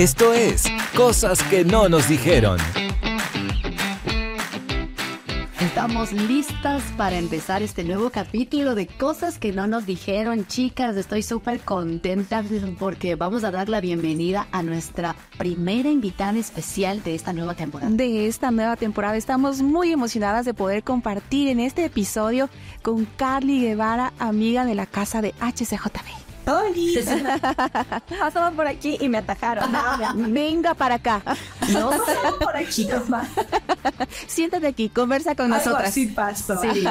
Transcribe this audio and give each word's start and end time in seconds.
Esto 0.00 0.32
es 0.32 0.64
Cosas 0.96 1.42
que 1.42 1.62
no 1.62 1.90
nos 1.90 2.08
dijeron. 2.08 2.58
Estamos 5.60 6.10
listas 6.12 6.82
para 6.96 7.18
empezar 7.18 7.62
este 7.62 7.84
nuevo 7.84 8.08
capítulo 8.08 8.74
de 8.74 8.86
cosas 8.86 9.38
que 9.38 9.52
no 9.52 9.66
nos 9.66 9.84
dijeron, 9.84 10.46
chicas. 10.46 10.96
Estoy 10.96 11.22
súper 11.22 11.60
contenta 11.60 12.42
porque 12.78 13.14
vamos 13.14 13.44
a 13.44 13.50
dar 13.50 13.68
la 13.68 13.82
bienvenida 13.82 14.48
a 14.52 14.62
nuestra 14.62 15.14
primera 15.36 15.90
invitada 15.90 16.38
especial 16.38 17.02
de 17.02 17.14
esta 17.14 17.34
nueva 17.34 17.52
temporada. 17.52 17.90
De 17.90 18.26
esta 18.26 18.50
nueva 18.50 18.76
temporada 18.76 19.18
estamos 19.18 19.60
muy 19.60 19.92
emocionadas 19.92 20.46
de 20.46 20.54
poder 20.54 20.82
compartir 20.82 21.48
en 21.48 21.60
este 21.60 21.84
episodio 21.84 22.48
con 22.80 23.04
Carly 23.04 23.60
Guevara, 23.60 24.14
amiga 24.18 24.64
de 24.64 24.74
la 24.74 24.86
casa 24.86 25.20
de 25.20 25.34
HCJB. 25.40 26.19
Pasaban 28.18 28.56
por 28.56 28.66
aquí 28.66 28.98
y 29.00 29.08
me 29.08 29.18
atajaron. 29.18 29.70
Venga 30.32 30.74
para 30.74 30.96
acá. 30.96 31.22
No 31.70 31.90
por 32.40 32.56
aquí 32.56 32.88
Siéntate 34.26 34.66
aquí, 34.66 34.88
conversa 34.88 35.36
con 35.36 35.50
nosotras. 35.50 35.94
Sí, 35.94 36.06
paso. 36.06 36.60
Sí, 36.60 36.84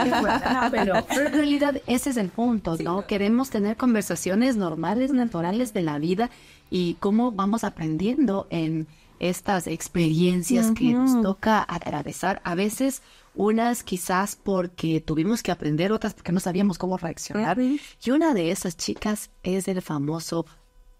pero, 0.72 0.96
en 1.10 1.34
realidad 1.34 1.82
ese 1.86 2.12
es 2.12 2.18
el 2.18 2.30
punto, 2.30 2.78
¿no? 2.78 3.06
Queremos 3.06 3.50
tener 3.50 3.76
conversaciones 3.76 4.56
normales, 4.56 5.12
naturales 5.12 5.74
de 5.74 5.82
la 5.82 6.00
vida 6.00 6.30
y 6.70 6.96
cómo 7.02 7.32
vamos 7.32 7.66
aprendiendo 7.66 8.48
en 8.52 8.88
estas 9.20 9.68
experiencias 9.68 10.72
que 10.72 10.94
nos 10.94 11.22
toca 11.22 11.66
atravesar. 11.68 12.42
A 12.44 12.56
veces 12.56 13.02
unas 13.36 13.84
quizás 13.84 14.36
porque 14.36 15.02
tuvimos 15.02 15.44
que 15.44 15.52
aprender, 15.52 15.92
otras 15.92 16.14
porque 16.14 16.32
no 16.32 16.40
sabíamos 16.40 16.78
cómo 16.78 16.98
reaccionar. 16.98 17.60
Y 17.60 17.82
una 18.12 18.34
de 18.34 18.52
esas 18.52 18.78
chicas 18.78 19.30
es 19.44 19.68
el 19.68 19.82
famoso 19.82 20.46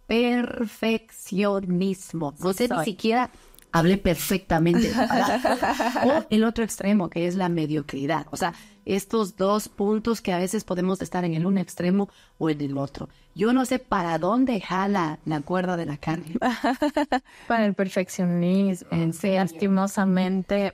perfeccionismo. 0.08 2.36
No 2.40 2.52
sé 2.54 2.68
ni 2.68 2.84
siquiera 2.84 3.32
hablé 3.72 3.98
perfectamente. 3.98 4.92
o 6.06 6.26
el 6.30 6.44
otro 6.44 6.64
extremo, 6.64 7.10
que 7.10 7.28
es 7.28 7.36
la 7.36 7.50
mediocridad. 7.50 8.28
O 8.32 8.38
sea, 8.38 8.54
estos 8.96 9.36
dos 9.38 9.70
puntos 9.70 10.22
que 10.22 10.34
a 10.34 10.38
veces 10.38 10.64
podemos 10.64 11.02
estar 11.02 11.24
en 11.24 11.34
el 11.34 11.46
un 11.46 11.58
extremo 11.58 12.10
o 12.38 12.50
en 12.50 12.62
el 12.62 12.78
otro. 12.78 13.10
Yo 13.36 13.54
no 13.54 13.66
sé 13.66 13.80
para 13.80 14.18
dónde 14.18 14.60
jala 14.60 15.20
la 15.26 15.42
cuerda 15.42 15.78
de 15.78 15.86
la 15.86 15.98
carne. 15.98 16.36
para 17.48 17.66
el 17.66 17.74
perfeccionismo. 17.74 18.90
En 18.92 19.14
sí, 19.14 19.32
lastimosamente, 19.34 20.74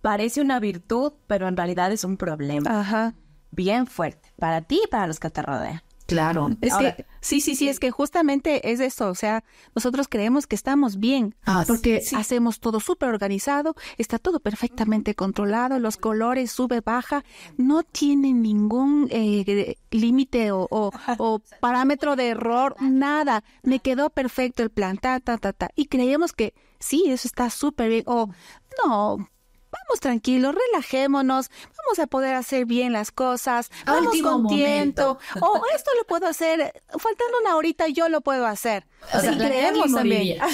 parece 0.00 0.40
una 0.40 0.58
virtud, 0.60 1.12
pero 1.26 1.48
en 1.48 1.56
realidad 1.56 1.92
es 1.92 2.04
un 2.04 2.16
problema. 2.16 2.80
Ajá. 2.80 3.14
Bien 3.50 3.86
fuerte, 3.86 4.32
para 4.38 4.62
ti 4.62 4.80
y 4.84 4.88
para 4.88 5.06
los 5.06 5.20
que 5.20 5.30
te 5.30 5.42
rodean. 5.42 5.82
Claro. 6.12 6.50
Es 6.60 6.74
que, 6.74 7.04
sí, 7.20 7.40
sí, 7.40 7.56
sí, 7.56 7.68
es 7.68 7.80
que 7.80 7.90
justamente 7.90 8.70
es 8.72 8.80
eso. 8.80 9.08
O 9.08 9.14
sea, 9.14 9.42
nosotros 9.74 10.08
creemos 10.08 10.46
que 10.46 10.54
estamos 10.56 10.98
bien 10.98 11.34
Ah, 11.44 11.64
porque 11.66 12.00
sí. 12.00 12.14
hacemos 12.16 12.60
todo 12.60 12.80
súper 12.80 13.08
organizado, 13.08 13.74
está 13.98 14.18
todo 14.18 14.40
perfectamente 14.40 15.14
controlado, 15.14 15.78
los 15.78 15.96
colores 15.96 16.50
sube, 16.52 16.80
baja, 16.80 17.24
no 17.56 17.82
tiene 17.82 18.32
ningún 18.32 19.08
eh, 19.10 19.76
límite 19.90 20.52
o, 20.52 20.66
o- 20.70 20.90
o 21.18 21.40
parámetro 21.60 22.16
de 22.16 22.28
error, 22.28 22.76
nada. 22.80 23.44
Me 23.62 23.78
quedó 23.80 24.10
perfecto 24.10 24.62
el 24.62 24.70
plan, 24.70 24.98
ta, 24.98 25.20
ta, 25.20 25.38
ta, 25.38 25.52
ta. 25.52 25.70
Y 25.76 25.86
creemos 25.86 26.32
que 26.32 26.54
sí, 26.78 27.04
eso 27.08 27.26
está 27.28 27.50
súper 27.50 27.88
bien. 27.88 28.04
O 28.06 28.28
no. 28.86 29.28
Vamos 29.72 30.00
tranquilos, 30.00 30.54
relajémonos, 30.54 31.50
vamos 31.78 31.98
a 31.98 32.06
poder 32.06 32.34
hacer 32.34 32.66
bien 32.66 32.92
las 32.92 33.10
cosas, 33.10 33.70
vamos 33.86 34.14
con 34.22 34.46
tiempo, 34.46 35.18
o 35.40 35.62
esto 35.74 35.90
lo 35.98 36.04
puedo 36.06 36.26
hacer, 36.26 36.82
faltando 36.90 37.38
una 37.40 37.56
horita 37.56 37.88
yo 37.88 38.08
lo 38.08 38.20
puedo 38.20 38.46
hacer. 38.46 38.86
O 39.14 39.20
sea, 39.20 39.32
Sí, 39.32 39.38
creemos 39.38 39.92
también. 39.92 40.38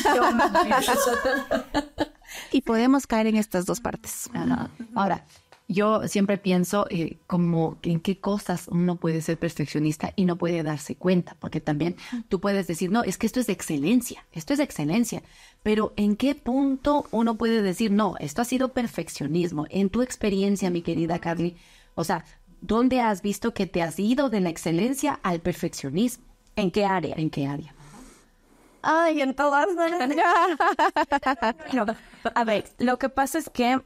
Y 2.51 2.61
podemos 2.63 3.07
caer 3.07 3.27
en 3.27 3.37
estas 3.37 3.65
dos 3.65 3.81
partes. 3.81 4.29
Ajá. 4.35 4.71
Ahora, 4.95 5.25
yo 5.69 6.09
siempre 6.09 6.39
pienso 6.39 6.87
eh, 6.89 7.19
como 7.27 7.79
en 7.83 8.01
qué 8.01 8.19
cosas 8.19 8.69
uno 8.69 8.97
puede 8.97 9.21
ser 9.21 9.39
perfeccionista 9.39 10.15
y 10.17 10.25
no 10.25 10.37
puede 10.37 10.63
darse 10.63 10.97
cuenta, 10.97 11.37
porque 11.39 11.61
también 11.61 11.97
tú 12.29 12.41
puedes 12.41 12.67
decir, 12.67 12.91
no, 12.91 13.05
es 13.05 13.19
que 13.19 13.27
esto 13.27 13.39
es 13.39 13.47
de 13.47 13.53
excelencia, 13.53 14.25
esto 14.33 14.55
es 14.55 14.59
de 14.59 14.65
excelencia, 14.65 15.23
pero 15.63 15.93
¿en 15.97 16.17
qué 16.17 16.35
punto 16.35 17.07
uno 17.11 17.37
puede 17.37 17.61
decir, 17.61 17.91
no, 17.91 18.15
esto 18.19 18.41
ha 18.41 18.47
sido 18.47 18.73
perfeccionismo? 18.73 19.67
En 19.69 19.91
tu 19.91 20.01
experiencia, 20.01 20.71
mi 20.71 20.81
querida 20.81 21.19
Carly, 21.19 21.57
o 21.95 22.03
sea, 22.03 22.25
¿dónde 22.63 23.03
has 23.03 23.21
visto 23.21 23.53
que 23.53 23.67
te 23.67 23.83
has 23.83 23.99
ido 23.99 24.31
de 24.31 24.41
la 24.41 24.49
excelencia 24.49 25.21
al 25.23 25.41
perfeccionismo? 25.41 26.25
¿En 26.57 26.71
qué 26.71 26.87
área? 26.87 27.15
¿En 27.19 27.29
qué 27.29 27.47
área? 27.47 27.75
Ay, 28.81 29.21
en 29.21 29.35
todas. 29.35 29.69
No, 31.75 31.85
a 32.35 32.45
ver, 32.45 32.65
lo 32.79 32.99
que 32.99 33.11
pasa 33.11 33.39
es 33.39 33.51
que 33.51 33.81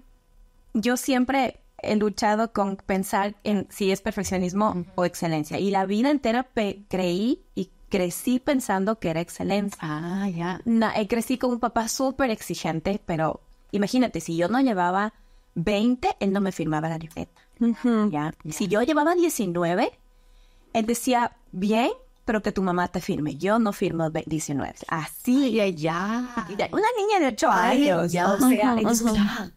yo 0.74 0.96
siempre 0.96 1.61
he 1.82 1.96
luchado 1.96 2.52
con 2.52 2.76
pensar 2.76 3.34
en 3.44 3.66
si 3.70 3.90
es 3.92 4.00
perfeccionismo 4.00 4.84
o 4.94 5.04
excelencia. 5.04 5.58
Y 5.58 5.70
la 5.70 5.84
vida 5.86 6.10
entera 6.10 6.48
creí 6.88 7.42
y 7.54 7.70
crecí 7.88 8.38
pensando 8.38 8.98
que 8.98 9.10
era 9.10 9.20
excelencia. 9.20 9.78
Ah, 9.82 10.28
ya. 10.28 10.60
Eh, 10.96 11.08
crecí 11.08 11.38
con 11.38 11.50
un 11.50 11.60
papá 11.60 11.88
súper 11.88 12.30
exigente, 12.30 13.00
pero 13.04 13.40
imagínate, 13.70 14.20
si 14.20 14.36
yo 14.36 14.48
no 14.48 14.60
llevaba 14.60 15.12
20, 15.54 16.16
él 16.20 16.32
no 16.32 16.40
me 16.40 16.52
firmaba 16.52 16.88
la 16.88 16.98
libreta. 16.98 17.40
¿ya? 18.10 18.32
Si 18.50 18.68
yo 18.68 18.82
llevaba 18.82 19.14
19, 19.14 19.92
él 20.72 20.86
decía, 20.86 21.36
bien, 21.52 21.90
pero 22.24 22.40
que 22.42 22.52
tu 22.52 22.62
mamá 22.62 22.88
te 22.88 23.00
firme. 23.00 23.34
Yo 23.36 23.58
no 23.58 23.72
firmo 23.72 24.10
ve- 24.10 24.24
19. 24.26 24.74
Así. 24.88 25.52
Ya, 25.52 25.66
ya. 25.66 26.46
Una 26.72 26.86
niña 26.96 27.20
de 27.20 27.26
8 27.26 27.50
años. 27.50 28.12
ya. 28.12 28.32
O 28.32 28.38
sea, 28.38 28.74
ujú. 28.76 29.14
ah, 29.18 29.50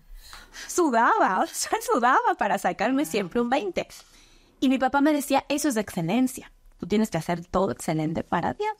sudaba, 0.68 1.40
o 1.44 1.48
sea, 1.48 1.78
sudaba 1.82 2.36
para 2.38 2.58
sacarme 2.58 3.06
siempre 3.06 3.42
un 3.42 3.50
20. 3.50 3.88
Y 4.60 4.70
mi 4.70 4.78
papá 4.78 5.02
me 5.02 5.14
decía, 5.14 5.46
eso 5.50 5.68
es 5.70 5.78
excelencia. 5.78 6.52
Tú 6.78 6.88
tienes 6.88 7.10
que 7.10 7.18
hacer 7.18 7.46
todo 7.46 7.72
excelente 7.72 8.24
para 8.24 8.54
Dios. 8.54 8.74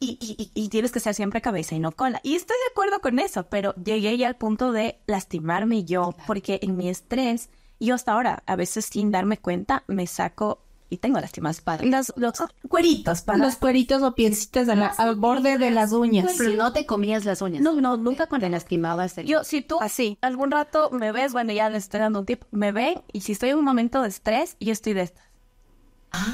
Y, 0.00 0.18
y- 0.20 0.50
y- 0.54 0.64
y 0.64 0.68
tienes 0.68 0.90
que 0.90 0.98
ser 0.98 1.14
siempre 1.14 1.40
cabeza 1.40 1.74
y 1.76 1.78
no 1.78 1.92
cola. 1.92 2.20
Y 2.24 2.34
estoy 2.34 2.56
de 2.56 2.72
acuerdo 2.72 3.00
con 3.00 3.18
eso, 3.20 3.44
pero 3.48 3.72
llegué 3.76 4.16
ya 4.18 4.26
al 4.26 4.34
punto 4.36 4.72
de 4.72 4.98
lastimarme 5.06 5.84
yo, 5.84 6.14
porque 6.26 6.58
en 6.62 6.76
mi 6.76 6.88
estrés, 6.88 7.50
yo 7.78 7.94
hasta 7.94 8.12
ahora, 8.12 8.42
a 8.46 8.56
veces 8.56 8.86
sin 8.86 9.12
darme 9.12 9.36
cuenta, 9.38 9.84
me 9.86 10.08
saco 10.08 10.58
y 10.92 10.98
tengo 10.98 11.18
lastimadas 11.18 11.60
para 11.62 11.84
Las- 11.86 12.12
los, 12.16 12.34
cueritos 12.68 13.22
para 13.22 13.38
los 13.38 13.56
cueritos 13.56 14.02
o 14.02 14.14
piecitas 14.14 14.68
al 14.68 15.16
borde 15.16 15.56
de 15.58 15.70
las 15.70 15.92
uñas. 15.92 16.34
Pero 16.36 16.50
no 16.54 16.72
te 16.72 16.84
comías 16.86 17.24
las 17.24 17.40
uñas. 17.40 17.62
No, 17.62 17.72
no, 17.80 17.96
nunca 17.96 18.26
con 18.26 18.40
Te 18.40 18.48
lastimabas 18.50 19.16
el... 19.18 19.26
Yo, 19.26 19.42
si 19.44 19.62
tú 19.62 19.78
Así. 19.80 20.18
algún 20.20 20.50
rato 20.50 20.90
me 20.90 21.12
ves, 21.12 21.32
bueno, 21.32 21.52
ya 21.52 21.70
les 21.70 21.84
estoy 21.84 22.00
dando 22.00 22.20
un 22.20 22.26
tip, 22.26 22.42
me 22.50 22.72
ven 22.72 23.00
y 23.12 23.22
si 23.22 23.32
estoy 23.32 23.50
en 23.50 23.58
un 23.58 23.64
momento 23.64 24.02
de 24.02 24.08
estrés, 24.08 24.56
yo 24.60 24.72
estoy 24.72 24.92
de 24.92 25.02
estas. 25.02 25.24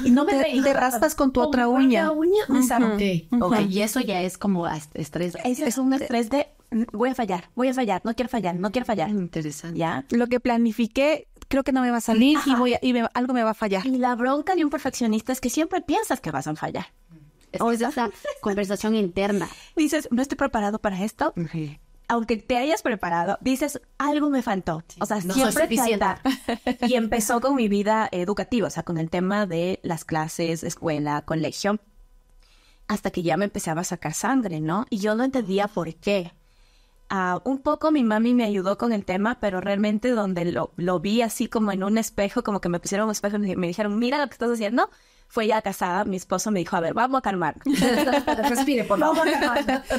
y 0.03 0.11
no 0.11 0.25
me 0.25 0.33
Te, 0.33 0.61
te 0.61 0.73
raspas 0.73 1.15
con 1.15 1.31
tu 1.31 1.41
otra 1.41 1.67
uña. 1.69 2.11
Exacto. 2.53 2.95
Ok, 2.95 3.41
ok, 3.43 3.59
y 3.69 3.81
eso 3.81 4.01
ya 4.01 4.21
es 4.21 4.37
como 4.37 4.67
est- 4.67 4.93
estrés. 4.95 5.35
Es, 5.45 5.59
es 5.59 5.77
un 5.77 5.93
estrés 5.93 6.29
de 6.29 6.47
voy 6.91 7.09
a 7.09 7.15
fallar, 7.15 7.49
voy 7.55 7.67
a 7.69 7.73
fallar, 7.73 8.01
no 8.03 8.13
quiero 8.15 8.29
fallar, 8.29 8.55
no 8.55 8.71
quiero 8.71 8.85
fallar. 8.85 9.09
Interesante. 9.09 9.77
¿Ya? 9.77 10.05
Lo 10.11 10.27
que 10.27 10.39
planifiqué, 10.39 11.27
creo 11.47 11.63
que 11.63 11.71
no 11.71 11.81
me 11.81 11.91
va 11.91 11.97
a 11.97 12.01
salir 12.01 12.37
y, 12.45 12.55
voy 12.55 12.73
a- 12.75 12.79
y 12.81 12.93
me- 12.93 13.09
algo 13.13 13.33
me 13.33 13.43
va 13.43 13.51
a 13.51 13.55
fallar. 13.55 13.85
Y 13.85 13.97
la 13.97 14.15
bronca 14.15 14.55
de 14.55 14.63
un 14.63 14.69
perfeccionista 14.69 15.31
es 15.31 15.41
que 15.41 15.49
siempre 15.49 15.81
piensas 15.81 16.21
que 16.21 16.31
vas 16.31 16.47
a 16.47 16.55
fallar. 16.55 16.87
Es, 17.51 17.59
es 17.73 17.81
esa 17.81 18.11
conversación 18.41 18.95
interna. 18.95 19.47
Dices, 19.75 20.07
no 20.11 20.21
estoy 20.21 20.37
preparado 20.37 20.79
para 20.79 21.03
esto. 21.03 21.33
Aunque 22.11 22.37
te 22.37 22.57
hayas 22.57 22.81
preparado, 22.81 23.37
dices, 23.39 23.79
algo 23.99 24.31
me 24.31 24.41
faltó. 24.41 24.83
O 24.99 25.05
sea, 25.05 25.17
no 25.17 25.33
siempre 25.33 25.67
falta. 25.99 26.21
Y 26.87 26.95
empezó 26.95 27.39
con 27.39 27.55
mi 27.55 27.67
vida 27.67 28.09
educativa, 28.11 28.67
o 28.67 28.71
sea, 28.71 28.81
con 28.83 28.97
el 28.97 29.11
tema 29.11 29.45
de 29.45 29.79
las 29.83 30.05
clases, 30.05 30.63
escuela, 30.63 31.21
colegio. 31.23 31.79
Hasta 32.87 33.11
que 33.11 33.21
ya 33.21 33.37
me 33.37 33.45
empezaba 33.45 33.81
a 33.81 33.83
sacar 33.83 34.15
sangre, 34.15 34.59
¿no? 34.59 34.87
Y 34.89 34.97
yo 34.97 35.13
no 35.13 35.23
entendía 35.23 35.67
por 35.67 35.93
qué. 35.95 36.33
Ah, 37.09 37.41
un 37.43 37.57
poco 37.59 37.91
mi 37.91 38.03
mami 38.03 38.33
me 38.35 38.43
ayudó 38.43 38.77
con 38.77 38.93
el 38.93 39.03
tema, 39.03 39.39
pero 39.39 39.61
realmente 39.61 40.11
donde 40.11 40.45
lo, 40.45 40.71
lo 40.77 40.99
vi 40.99 41.21
así 41.23 41.47
como 41.47 41.71
en 41.71 41.83
un 41.83 41.97
espejo, 41.97 42.43
como 42.43 42.61
que 42.61 42.69
me 42.69 42.79
pusieron 42.79 43.05
un 43.07 43.11
espejo 43.11 43.37
y 43.37 43.55
me 43.55 43.67
dijeron, 43.67 43.97
mira 43.97 44.19
lo 44.19 44.27
que 44.27 44.33
estás 44.33 44.51
haciendo, 44.51 44.89
fue 45.27 45.45
ya 45.47 45.61
casada, 45.61 46.05
mi 46.05 46.17
esposo 46.17 46.49
me 46.49 46.59
dijo, 46.59 46.75
a 46.75 46.79
ver, 46.79 46.93
vamos 46.95 47.19
a 47.19 47.21
calmar. 47.21 47.55
Respire, 48.49 48.83
por 48.83 48.99
favor. 48.99 49.27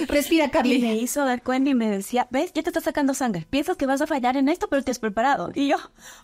Respira, 0.08 0.46
Y 0.46 0.50
Carly. 0.50 0.78
me 0.80 0.96
hizo 0.96 1.24
dar 1.24 1.42
cuenta 1.42 1.70
y 1.70 1.74
me 1.74 1.88
decía, 1.88 2.26
ves, 2.30 2.52
ya 2.52 2.62
te 2.62 2.70
está 2.70 2.80
sacando 2.80 3.14
sangre. 3.14 3.46
Piensas 3.48 3.76
que 3.76 3.86
vas 3.86 4.00
a 4.00 4.06
fallar 4.08 4.36
en 4.36 4.48
esto, 4.48 4.68
pero 4.68 4.82
te 4.82 4.90
has 4.90 4.98
preparado. 4.98 5.50
Y 5.54 5.68
yo, 5.68 5.76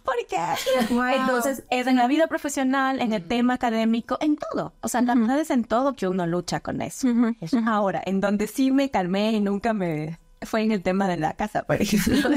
¿por 0.04 0.14
qué? 0.28 0.36
Entonces, 1.14 1.62
es 1.70 1.86
en 1.86 1.96
la 1.96 2.08
vida 2.08 2.26
profesional, 2.26 3.00
en 3.00 3.12
el 3.12 3.24
tema 3.24 3.54
académico, 3.54 4.18
en 4.20 4.36
todo. 4.36 4.72
O 4.80 4.88
sea, 4.88 5.02
la 5.02 5.14
verdad 5.14 5.38
es 5.38 5.50
en 5.50 5.64
todo 5.64 5.94
que 5.94 6.08
uno 6.08 6.26
lucha 6.26 6.60
con 6.60 6.82
eso. 6.82 7.08
Es 7.40 7.54
Ahora, 7.54 8.02
en 8.04 8.20
donde 8.20 8.46
sí 8.48 8.70
me 8.72 8.90
calmé 8.90 9.32
y 9.32 9.40
nunca 9.40 9.72
me... 9.72 10.18
Fue 10.46 10.62
en 10.62 10.72
el 10.72 10.82
tema 10.82 11.08
de 11.08 11.16
la 11.16 11.34
casa, 11.34 11.64
por 11.64 11.76
ejemplo. 11.82 12.30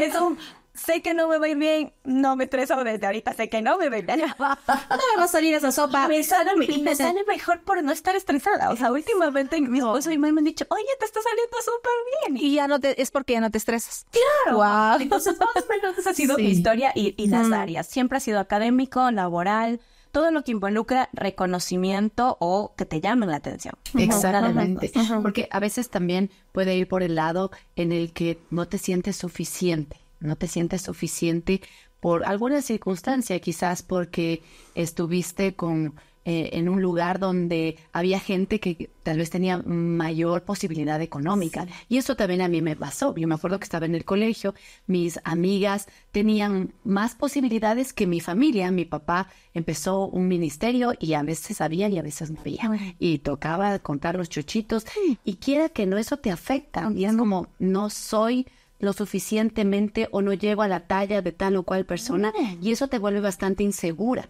Eso 0.00 0.36
sé 0.74 1.02
que 1.02 1.14
no 1.14 1.28
me 1.28 1.38
va 1.38 1.46
a 1.46 1.48
ir 1.48 1.56
bien, 1.56 1.92
no 2.04 2.36
me 2.36 2.44
estreso 2.44 2.82
desde 2.84 3.06
ahorita, 3.06 3.32
sé 3.34 3.48
que 3.48 3.62
no 3.62 3.78
me 3.78 3.88
va 3.88 3.96
a 3.96 3.98
ir 3.98 4.06
bien. 4.06 4.20
No 4.38 4.96
me 4.96 5.16
va 5.18 5.24
a 5.24 5.28
salir 5.28 5.54
esa 5.54 5.72
sopa. 5.72 6.08
Me 6.08 6.22
sale, 6.22 6.50
y 6.66 6.82
me 6.82 6.94
sale 6.94 7.24
mejor 7.24 7.60
por 7.62 7.82
no 7.82 7.92
estar 7.92 8.16
estresada. 8.16 8.70
O 8.70 8.76
sea, 8.76 8.92
últimamente 8.92 9.60
mi 9.60 9.78
esposo 9.78 10.10
y 10.10 10.18
mi 10.18 10.32
me 10.32 10.40
han 10.40 10.44
dicho, 10.44 10.66
oye, 10.68 10.84
te 10.98 11.06
está 11.06 11.20
saliendo 11.22 11.56
súper 11.60 12.36
bien. 12.36 12.44
Y 12.44 12.54
ya 12.54 12.68
no 12.68 12.80
te, 12.80 13.00
es 13.00 13.10
porque 13.10 13.34
ya 13.34 13.40
no 13.40 13.50
te 13.50 13.58
estresas. 13.58 14.06
Claro. 14.10 14.58
Wow. 14.58 15.00
Entonces, 15.00 15.38
más 15.38 15.64
o 15.64 15.68
menos 15.68 15.98
esa 15.98 16.10
ha 16.10 16.14
sido 16.14 16.36
mi 16.36 16.50
historia 16.50 16.92
y, 16.94 17.14
y 17.16 17.28
las 17.28 17.50
áreas. 17.52 17.86
Siempre 17.86 18.18
ha 18.18 18.20
sido 18.20 18.40
académico, 18.40 19.10
laboral, 19.10 19.80
todo 20.18 20.32
lo 20.32 20.42
que 20.42 20.50
involucra 20.50 21.08
reconocimiento 21.12 22.36
o 22.40 22.74
que 22.76 22.84
te 22.84 23.00
llamen 23.00 23.30
la 23.30 23.36
atención. 23.36 23.74
Exactamente. 23.96 24.90
Porque 25.22 25.46
a 25.52 25.60
veces 25.60 25.90
también 25.90 26.32
puede 26.50 26.76
ir 26.76 26.88
por 26.88 27.04
el 27.04 27.14
lado 27.14 27.52
en 27.76 27.92
el 27.92 28.12
que 28.12 28.40
no 28.50 28.66
te 28.66 28.78
sientes 28.78 29.14
suficiente, 29.14 29.96
no 30.18 30.34
te 30.34 30.48
sientes 30.48 30.82
suficiente 30.82 31.60
por 32.00 32.24
alguna 32.24 32.62
circunstancia, 32.62 33.38
quizás 33.38 33.84
porque 33.84 34.42
estuviste 34.74 35.54
con 35.54 35.94
eh, 36.30 36.50
en 36.58 36.68
un 36.68 36.82
lugar 36.82 37.18
donde 37.18 37.78
había 37.90 38.20
gente 38.20 38.60
que 38.60 38.90
tal 39.02 39.16
vez 39.16 39.30
tenía 39.30 39.62
mayor 39.64 40.42
posibilidad 40.42 41.00
económica. 41.00 41.66
Y 41.88 41.96
eso 41.96 42.16
también 42.16 42.42
a 42.42 42.48
mí 42.48 42.60
me 42.60 42.76
pasó. 42.76 43.14
Yo 43.16 43.26
me 43.26 43.36
acuerdo 43.36 43.58
que 43.58 43.64
estaba 43.64 43.86
en 43.86 43.94
el 43.94 44.04
colegio, 44.04 44.54
mis 44.86 45.18
amigas 45.24 45.88
tenían 46.12 46.74
más 46.84 47.14
posibilidades 47.14 47.94
que 47.94 48.06
mi 48.06 48.20
familia. 48.20 48.70
Mi 48.70 48.84
papá 48.84 49.30
empezó 49.54 50.06
un 50.06 50.28
ministerio 50.28 50.92
y 51.00 51.14
a 51.14 51.22
veces 51.22 51.56
sabía 51.56 51.88
y 51.88 51.96
a 51.96 52.02
veces 52.02 52.30
no 52.30 52.42
veía. 52.44 52.70
Y 52.98 53.20
tocaba 53.20 53.78
contar 53.78 54.16
los 54.16 54.28
chuchitos. 54.28 54.84
Y 55.24 55.36
quiera 55.36 55.70
que 55.70 55.86
no, 55.86 55.96
eso 55.96 56.18
te 56.18 56.30
afecta. 56.30 56.92
Y 56.94 57.06
es 57.06 57.16
como, 57.16 57.48
no 57.58 57.88
soy 57.88 58.46
lo 58.80 58.92
suficientemente 58.92 60.08
o 60.10 60.20
no 60.20 60.34
llego 60.34 60.60
a 60.60 60.68
la 60.68 60.80
talla 60.80 61.22
de 61.22 61.32
tal 61.32 61.56
o 61.56 61.62
cual 61.62 61.86
persona 61.86 62.34
y 62.60 62.70
eso 62.70 62.86
te 62.86 62.98
vuelve 62.98 63.20
bastante 63.20 63.64
insegura 63.64 64.28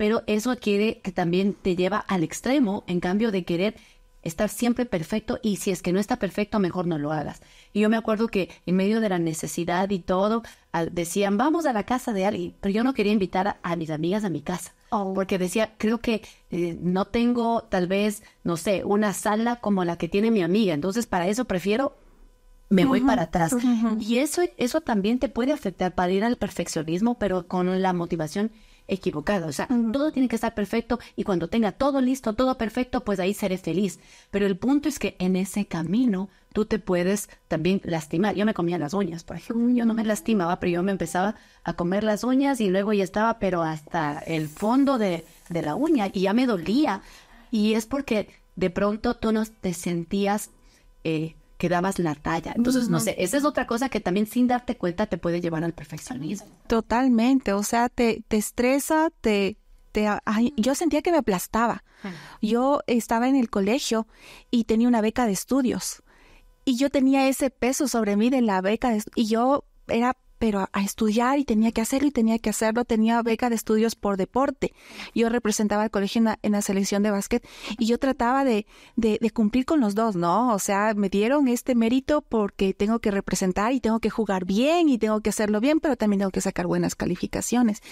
pero 0.00 0.22
eso 0.26 0.56
quiere 0.56 1.02
que 1.02 1.12
también 1.12 1.52
te 1.52 1.76
lleva 1.76 1.98
al 1.98 2.22
extremo, 2.22 2.84
en 2.86 3.00
cambio 3.00 3.30
de 3.30 3.44
querer 3.44 3.74
estar 4.22 4.48
siempre 4.48 4.86
perfecto 4.86 5.38
y 5.42 5.56
si 5.56 5.72
es 5.72 5.82
que 5.82 5.92
no 5.92 6.00
está 6.00 6.16
perfecto, 6.16 6.58
mejor 6.58 6.86
no 6.86 6.96
lo 6.96 7.12
hagas. 7.12 7.42
Y 7.74 7.80
yo 7.80 7.90
me 7.90 7.98
acuerdo 7.98 8.28
que 8.28 8.48
en 8.64 8.76
medio 8.76 9.02
de 9.02 9.10
la 9.10 9.18
necesidad 9.18 9.90
y 9.90 9.98
todo, 9.98 10.42
decían, 10.90 11.36
vamos 11.36 11.66
a 11.66 11.74
la 11.74 11.84
casa 11.84 12.14
de 12.14 12.24
alguien, 12.24 12.54
pero 12.62 12.72
yo 12.72 12.82
no 12.82 12.94
quería 12.94 13.12
invitar 13.12 13.58
a, 13.62 13.76
mis 13.76 13.90
amigas 13.90 14.24
a 14.24 14.30
mi 14.30 14.40
casa. 14.40 14.72
Oh. 14.88 15.12
Porque 15.12 15.36
decía, 15.36 15.74
creo 15.76 15.98
que 15.98 16.22
eh, 16.50 16.78
no 16.80 17.04
tengo 17.04 17.64
tal 17.64 17.86
vez, 17.86 18.22
no 18.42 18.56
sé, 18.56 18.84
una 18.84 19.12
sala 19.12 19.56
como 19.56 19.84
la 19.84 19.98
que 19.98 20.08
tiene 20.08 20.30
mi 20.30 20.40
amiga. 20.40 20.72
Entonces, 20.72 21.04
para 21.04 21.28
eso 21.28 21.44
prefiero 21.44 21.94
me 22.70 22.86
voy 22.86 23.02
para 23.02 23.24
atrás. 23.24 23.54
Y 23.98 24.16
eso, 24.16 24.40
eso 24.56 24.80
también 24.80 25.18
te 25.18 25.28
puede 25.28 25.52
afectar 25.52 25.94
para 25.94 26.10
ir 26.10 26.24
al 26.24 26.36
perfeccionismo, 26.36 27.18
pero 27.18 27.46
con 27.46 27.82
la 27.82 27.92
motivación 27.92 28.50
equivocado. 28.90 29.46
O 29.46 29.52
sea, 29.52 29.68
todo 29.92 30.12
tiene 30.12 30.28
que 30.28 30.34
estar 30.34 30.54
perfecto 30.54 30.98
y 31.16 31.24
cuando 31.24 31.48
tenga 31.48 31.72
todo 31.72 32.00
listo, 32.00 32.34
todo 32.34 32.58
perfecto, 32.58 33.02
pues 33.02 33.20
ahí 33.20 33.32
seré 33.32 33.56
feliz. 33.56 34.00
Pero 34.30 34.46
el 34.46 34.56
punto 34.56 34.88
es 34.88 34.98
que 34.98 35.16
en 35.18 35.36
ese 35.36 35.66
camino 35.66 36.28
tú 36.52 36.66
te 36.66 36.78
puedes 36.78 37.30
también 37.48 37.80
lastimar. 37.84 38.34
Yo 38.34 38.44
me 38.44 38.54
comía 38.54 38.78
las 38.78 38.92
uñas, 38.92 39.24
por 39.24 39.36
ejemplo. 39.36 39.70
Yo 39.70 39.84
no 39.84 39.94
me 39.94 40.04
lastimaba, 40.04 40.60
pero 40.60 40.72
yo 40.72 40.82
me 40.82 40.92
empezaba 40.92 41.36
a 41.64 41.74
comer 41.74 42.04
las 42.04 42.24
uñas 42.24 42.60
y 42.60 42.68
luego 42.68 42.92
ya 42.92 43.04
estaba, 43.04 43.38
pero 43.38 43.62
hasta 43.62 44.18
el 44.18 44.48
fondo 44.48 44.98
de, 44.98 45.24
de 45.48 45.62
la 45.62 45.74
uña 45.76 46.08
y 46.12 46.22
ya 46.22 46.32
me 46.32 46.46
dolía. 46.46 47.02
Y 47.50 47.74
es 47.74 47.86
porque 47.86 48.28
de 48.56 48.70
pronto 48.70 49.14
tú 49.14 49.32
no 49.32 49.44
te 49.46 49.72
sentías 49.72 50.50
eh, 51.04 51.34
que 51.60 51.68
dabas 51.68 51.98
la 51.98 52.14
talla. 52.14 52.54
Entonces, 52.56 52.88
no 52.88 53.00
sé, 53.00 53.14
esa 53.18 53.36
es 53.36 53.44
otra 53.44 53.66
cosa 53.66 53.90
que 53.90 54.00
también 54.00 54.26
sin 54.26 54.48
darte 54.48 54.78
cuenta 54.78 55.06
te 55.06 55.18
puede 55.18 55.42
llevar 55.42 55.62
al 55.62 55.74
perfeccionismo. 55.74 56.48
Totalmente, 56.66 57.52
o 57.52 57.62
sea, 57.62 57.90
te, 57.90 58.24
te 58.28 58.38
estresa, 58.38 59.10
te, 59.20 59.58
te, 59.92 60.08
yo 60.56 60.74
sentía 60.74 61.02
que 61.02 61.12
me 61.12 61.18
aplastaba. 61.18 61.84
Yo 62.40 62.80
estaba 62.86 63.28
en 63.28 63.36
el 63.36 63.50
colegio 63.50 64.06
y 64.50 64.64
tenía 64.64 64.88
una 64.88 65.02
beca 65.02 65.26
de 65.26 65.32
estudios 65.32 66.02
y 66.64 66.78
yo 66.78 66.88
tenía 66.88 67.28
ese 67.28 67.50
peso 67.50 67.88
sobre 67.88 68.16
mí 68.16 68.30
de 68.30 68.40
la 68.40 68.62
beca 68.62 68.88
de, 68.88 69.02
y 69.14 69.26
yo 69.26 69.64
era 69.86 70.16
pero 70.40 70.66
a, 70.72 70.82
estudiar 70.82 71.38
y 71.38 71.44
tenía 71.44 71.70
que 71.70 71.82
hacerlo 71.82 72.08
y 72.08 72.10
tenía 72.10 72.38
que 72.38 72.48
hacerlo. 72.48 72.86
Tenía 72.86 73.20
beca 73.22 73.50
de 73.50 73.56
estudios 73.56 73.94
por 73.94 74.16
deporte. 74.16 74.72
Yo 75.14 75.28
representaba 75.28 75.82
al 75.82 75.90
colegio 75.90 76.22
en 76.42 76.52
la, 76.52 76.62
selección 76.62 77.02
de 77.02 77.10
básquet 77.10 77.46
y 77.78 77.84
yo 77.84 77.98
trataba 77.98 78.42
de, 78.42 78.66
de, 78.96 79.30
cumplir 79.32 79.66
con 79.66 79.80
los 79.80 79.94
dos, 79.94 80.16
¿no? 80.16 80.54
O 80.54 80.58
sea, 80.58 80.94
me 80.94 81.10
dieron 81.10 81.46
este 81.46 81.74
mérito 81.74 82.22
porque 82.22 82.72
tengo 82.72 83.00
que 83.00 83.10
representar 83.10 83.74
y 83.74 83.80
tengo 83.80 84.00
que 84.00 84.08
jugar 84.08 84.46
bien 84.46 84.88
y 84.88 84.96
tengo 84.96 85.20
que 85.20 85.28
hacerlo 85.28 85.60
bien, 85.60 85.78
pero 85.78 85.96
también 85.96 86.20
tengo 86.20 86.30
que 86.30 86.40
sacar 86.40 86.66
buenas 86.66 86.94
calificaciones 86.94 87.82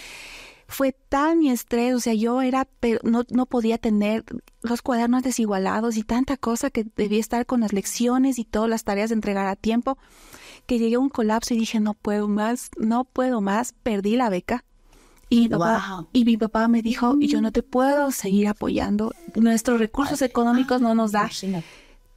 fue 0.71 0.93
tal 0.93 1.39
mi 1.39 1.51
estrés, 1.51 1.95
o 1.95 2.01
sea, 2.01 2.13
yo 2.13 2.43
era, 2.43 2.69
pero 2.79 3.01
no, 3.03 3.25
no 3.31 3.47
podía 3.47 3.79
tener 3.79 4.23
los 4.61 4.83
cuadernos 4.83 5.23
desigualados 5.23 5.97
y 5.97 6.03
tanta 6.03 6.37
cosa 6.37 6.69
que 6.69 6.85
debía 6.95 7.21
estar 7.21 7.47
con 7.47 7.61
las 7.61 7.73
lecciones 7.73 8.39
y 8.39 8.45
todas 8.45 8.69
las 8.69 8.85
tareas 8.85 9.09
de 9.09 9.15
entregar 9.15 9.47
a 9.47 9.57
tiempo 9.57 9.97
que 10.69 10.79
llegué 10.79 10.97
a 10.97 10.99
un 10.99 11.09
colapso 11.09 11.55
y 11.55 11.59
dije, 11.59 11.81
no 11.81 11.95
puedo 11.95 12.29
más, 12.29 12.71
no 12.77 13.05
puedo 13.05 13.41
más, 13.41 13.73
perdí 13.83 14.17
la 14.17 14.29
beca. 14.29 14.67
Y, 15.31 15.49
y 16.13 16.25
mi 16.27 16.37
papá 16.37 16.69
me 16.69 16.83
dijo, 16.83 17.17
y 17.19 17.27
yo 17.27 17.41
no 17.41 17.53
te 17.53 17.63
puedo 17.63 18.11
seguir 18.11 18.49
apoyando, 18.49 19.15
nuestros 19.35 19.81
recursos 19.81 20.21
económicos 20.21 20.83
no 20.83 20.95
nos 20.95 21.13
da. 21.13 21.31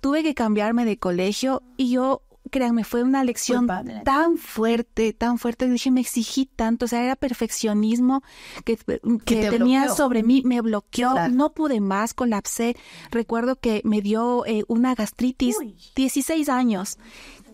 Tuve 0.02 0.22
que 0.22 0.34
cambiarme 0.34 0.84
de 0.84 0.98
colegio 0.98 1.64
y 1.78 1.92
yo, 1.92 2.24
créanme, 2.50 2.84
fue 2.84 3.04
una 3.04 3.24
lección 3.24 3.68
tan 4.04 4.38
fuerte, 4.38 5.14
tan 5.14 5.38
fuerte, 5.38 5.70
dije, 5.70 5.90
me 5.90 6.02
exigí 6.02 6.46
tanto, 6.46 6.86
o 6.86 6.88
sea, 6.90 7.06
era 7.06 7.16
perfeccionismo 7.16 8.22
que, 8.66 8.78
que 9.24 9.50
tenía 9.50 9.88
sobre 9.90 10.24
mí, 10.24 10.42
me 10.44 10.60
bloqueó, 10.60 11.30
no 11.30 11.54
pude 11.54 11.80
más, 11.80 12.14
colapsé. 12.14 12.76
Recuerdo 13.12 13.56
que 13.56 13.82
me 13.86 14.02
dio 14.02 14.46
eh, 14.46 14.66
una 14.68 14.94
gastritis, 14.94 15.56
16 15.96 16.50
años 16.50 16.98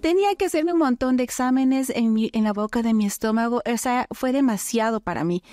tenía 0.02 0.36
que 0.36 0.46
hacerme 0.46 0.74
un 0.74 0.80
montón 0.80 1.18
de 1.18 1.24
exámenes 1.24 1.90
en, 1.90 2.14
mi, 2.14 2.30
en 2.34 2.44
la 2.44 2.54
boca 2.54 2.82
de 2.82 2.94
mi 2.94 3.06
estómago, 3.06 3.62
o 3.66 3.78
sea, 3.78 4.08
fue 4.12 4.32
demasiado 4.32 5.00
para 5.00 5.24
mí. 5.24 5.44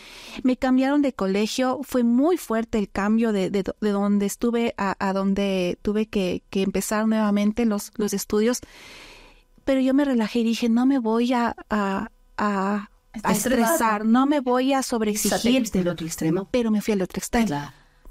Me 0.43 0.57
cambiaron 0.57 1.03
de 1.03 1.13
colegio, 1.13 1.81
fue 1.83 2.05
muy 2.05 2.37
fuerte 2.37 2.79
el 2.79 2.89
cambio 2.89 3.33
de, 3.33 3.51
de, 3.51 3.65
donde 3.81 4.27
estuve 4.27 4.75
a, 4.77 4.97
a 4.99 5.13
donde 5.13 5.79
tuve 5.83 6.07
que, 6.07 6.43
que, 6.51 6.63
empezar 6.63 7.07
nuevamente 7.07 7.65
los, 7.65 7.93
los 7.97 8.13
estudios, 8.13 8.61
pero 9.65 9.81
yo 9.81 9.95
me 9.95 10.05
relajé 10.05 10.41
y 10.41 10.45
dije, 10.45 10.69
no 10.69 10.87
me 10.87 10.99
voy 10.99 11.33
a, 11.33 11.57
a, 11.71 12.11
a, 12.37 12.89
estresar, 13.31 14.05
no 14.05 14.27
me 14.27 14.41
voy 14.41 14.73
a 14.73 14.83
sobreexigir. 14.83 15.71
del 15.71 15.89
otro 15.89 16.07
extremo. 16.07 16.49
Pero 16.51 16.71
me 16.71 16.81
fui 16.81 16.93
al 16.93 17.03
otro 17.03 17.19
extremo. 17.19 17.47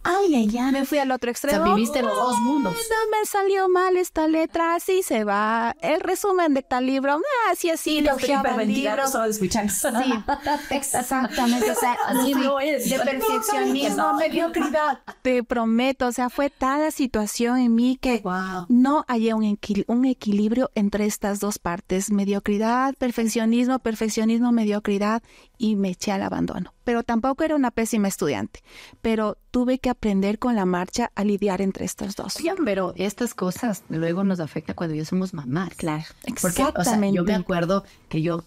Ay, 0.03 0.35
ay, 0.35 0.57
ay. 0.57 0.71
Me 0.71 0.85
fui 0.85 0.97
al 0.97 1.11
otro 1.11 1.31
extremo. 1.31 1.63
O 1.63 1.65
sea, 1.65 1.75
viviste 1.75 2.01
los 2.01 2.15
dos 2.15 2.39
mundos. 2.39 2.73
No 2.73 3.17
me 3.17 3.25
salió 3.25 3.69
mal 3.69 3.97
esta 3.97 4.27
letra, 4.27 4.75
así 4.75 5.01
se 5.01 5.23
va. 5.23 5.75
El 5.81 6.01
resumen 6.01 6.53
de 6.53 6.61
tal 6.61 6.85
libro, 6.85 7.13
ah, 7.13 7.51
así 7.51 7.69
así. 7.69 8.01
Los 8.01 8.21
libros 8.21 9.15
o 9.15 9.23
escuchar. 9.23 9.69
Sí, 9.69 9.87
exactamente. 10.71 11.71
O 11.71 11.75
sea, 11.75 11.97
así 12.07 12.33
no 12.33 12.59
es. 12.59 12.89
De 12.89 12.99
perfeccionismo, 12.99 14.13
mediocridad. 14.15 14.99
Te 15.21 15.43
prometo, 15.43 16.07
o 16.07 16.11
sea, 16.11 16.29
fue 16.29 16.49
tal 16.49 16.81
la 16.81 16.91
situación 16.91 17.59
en 17.59 17.75
mí 17.75 17.97
que 18.01 18.21
no 18.67 19.05
hallé 19.07 19.33
un, 19.33 19.59
un 19.87 20.05
equilibrio 20.05 20.71
entre 20.75 21.05
estas 21.05 21.39
dos 21.39 21.59
partes. 21.59 22.11
Mediocridad, 22.11 22.93
perfeccionismo, 22.95 23.79
perfeccionismo, 23.79 24.51
mediocridad 24.51 25.23
y 25.63 25.77
me 25.77 25.91
eché 25.91 26.11
al 26.11 26.21
abandono. 26.23 26.73
Pero 26.83 27.03
tampoco 27.03 27.45
era 27.45 27.55
una 27.55 27.71
pésima 27.71 28.09
estudiante, 28.09 28.59
pero 29.01 29.37
tuve 29.49 29.79
que 29.79 29.89
aprender 29.89 30.37
con 30.37 30.57
la 30.57 30.65
marcha 30.65 31.09
a 31.15 31.23
lidiar 31.23 31.61
entre 31.61 31.85
estas 31.85 32.17
dos. 32.17 32.35
pero 32.65 32.93
estas 32.97 33.33
cosas 33.33 33.83
luego 33.87 34.25
nos 34.25 34.41
afecta 34.41 34.73
cuando 34.73 34.93
ya 34.93 35.05
somos 35.05 35.33
mamás. 35.33 35.73
Claro, 35.77 36.03
Porque, 36.41 36.63
exactamente. 36.63 37.15
yo 37.15 37.23
me 37.23 37.33
acuerdo 37.33 37.85
que 38.09 38.21
yo, 38.21 38.43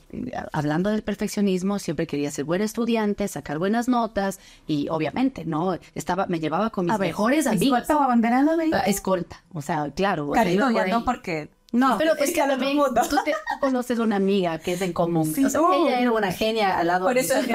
hablando 0.53 0.91
del 0.91 1.03
perfeccionismo, 1.03 1.79
siempre 1.79 2.07
quería 2.07 2.31
ser 2.31 2.45
buen 2.45 2.61
estudiante, 2.61 3.27
sacar 3.29 3.59
buenas 3.59 3.89
notas 3.89 4.39
y 4.67 4.91
obviamente, 4.91 5.47
¿no? 5.47 5.79
Estaba, 5.95 6.27
me 6.27 6.39
llevaba 6.39 6.69
con 6.69 6.85
mis 6.85 6.99
mejores 6.99 7.47
amigos. 7.47 7.81
¿Escolta 7.81 7.97
o 7.97 8.03
abanderada? 8.03 8.59
escolta, 8.85 9.43
o 9.55 9.63
sea, 9.63 9.91
claro. 9.91 10.33
Cariño, 10.33 10.71
ya 10.71 10.87
no 10.89 11.03
porque 11.03 11.49
no, 11.73 11.99
pero 11.99 12.15
es 12.17 12.33
que 12.33 12.41
a 12.41 12.49
también 12.49 12.79
tú, 12.79 13.17
te, 13.25 13.35
conoces 13.61 13.99
una 13.99 14.17
amiga 14.17 14.59
que 14.59 14.75
es 14.75 14.83
en 14.83 14.93
común. 14.93 15.27
Sí, 15.35 15.45
ella 15.45 16.01
era 16.01 16.13
una 16.13 16.31
genia 16.31 16.79
al 16.79 16.87
lado 16.87 17.07
Por 17.07 17.19
eso 17.19 17.35
es 17.35 17.47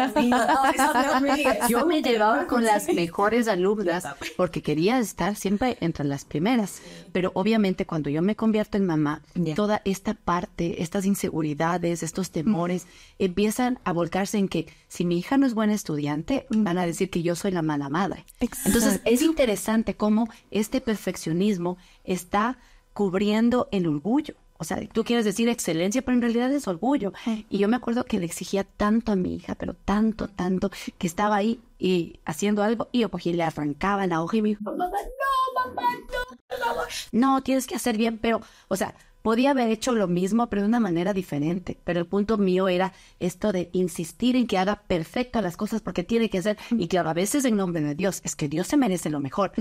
Yo 1.70 1.86
me 1.86 2.02
llevaba 2.02 2.46
con 2.48 2.66
las 2.66 2.88
mejores 2.94 3.48
alumnas 3.48 4.06
porque 4.36 4.62
quería 4.62 5.00
estar 5.00 5.36
siempre 5.36 5.78
entre 5.80 6.06
las 6.06 6.26
primeras. 6.26 6.82
Pero 7.14 7.32
obviamente 7.36 7.86
cuando 7.86 8.10
yo 8.10 8.22
me 8.22 8.36
convierto 8.36 8.78
en 8.78 8.86
mamá, 8.86 9.22
toda 9.56 9.82
esta 9.86 10.14
parte, 10.14 10.84
estas 10.84 11.06
inseguridades, 11.06 12.04
estos 12.04 12.32
temores, 12.32 12.88
empiezan 13.18 13.80
a 13.86 13.94
volcarse 13.94 14.38
en 14.38 14.50
que 14.50 14.68
si 14.88 15.06
mi 15.06 15.20
hija 15.20 15.38
no 15.38 15.46
es 15.46 15.54
buena 15.54 15.74
estudiante, 15.74 16.46
mm. 16.50 16.64
van 16.64 16.78
a 16.78 16.86
decir 16.86 17.10
que 17.10 17.24
yo 17.24 17.36
soy 17.36 17.52
la 17.52 17.62
mala 17.62 17.90
madre. 17.90 18.26
Entonces 18.66 19.00
es 19.06 19.22
interesante 19.22 19.96
cómo 19.96 20.28
este 20.52 20.82
perfeccionismo 20.82 21.78
está 22.04 22.58
cubriendo 22.94 23.68
el 23.72 23.88
orgullo. 23.88 24.36
O 24.62 24.64
sea, 24.64 24.80
tú 24.94 25.04
quieres 25.04 25.26
decir 25.26 25.50
excelencia, 25.50 26.04
pero 26.04 26.14
en 26.16 26.22
realidad 26.22 26.52
es 26.52 26.68
orgullo. 26.68 27.14
Y 27.50 27.58
yo 27.58 27.68
me 27.68 27.78
acuerdo 27.78 28.06
que 28.06 28.20
le 28.20 28.28
exigía 28.28 28.64
tanto 28.64 29.12
a 29.12 29.16
mi 29.16 29.34
hija, 29.34 29.56
pero 29.56 29.74
tanto, 29.74 30.28
tanto, 30.28 30.70
que 31.00 31.08
estaba 31.08 31.36
ahí 31.36 31.60
y 31.80 32.20
haciendo 32.26 32.62
algo 32.62 32.88
y 32.92 33.00
yo 33.00 33.10
cogí, 33.10 33.34
le 33.34 33.42
arrancaba 33.42 34.06
la 34.06 34.22
hoja 34.22 34.38
y 34.38 34.44
me 34.44 34.50
dijo, 34.50 34.62
mamá, 34.62 34.86
no, 34.86 35.66
mamá, 35.66 35.82
no, 35.82 36.38
por 36.48 36.60
favor. 36.60 36.88
No, 37.12 37.42
tienes 37.42 37.66
que 37.66 37.74
hacer 37.74 37.98
bien, 37.98 38.20
pero, 38.20 38.42
o 38.68 38.76
sea, 38.76 38.94
podía 39.24 39.50
haber 39.50 39.70
hecho 39.70 39.94
lo 39.94 40.08
mismo, 40.08 40.48
pero 40.48 40.62
de 40.62 40.68
una 40.68 40.80
manera 40.80 41.14
diferente. 41.14 41.80
Pero 41.84 42.00
el 42.00 42.06
punto 42.06 42.38
mío 42.38 42.68
era 42.68 42.94
esto 43.20 43.52
de 43.52 43.72
insistir 43.74 44.36
en 44.36 44.46
que 44.46 44.60
haga 44.60 44.84
perfectas 44.84 45.42
las 45.42 45.58
cosas 45.58 45.82
porque 45.82 46.04
tiene 46.04 46.30
que 46.30 46.42
ser, 46.42 46.60
y 46.70 46.88
claro, 46.88 47.10
a 47.10 47.16
veces 47.16 47.46
en 47.46 47.56
nombre 47.56 47.82
de 47.82 47.96
Dios, 47.96 48.22
es 48.24 48.36
que 48.36 48.48
Dios 48.48 48.68
se 48.68 48.78
merece 48.78 49.10
lo 49.10 49.20
mejor. 49.20 49.54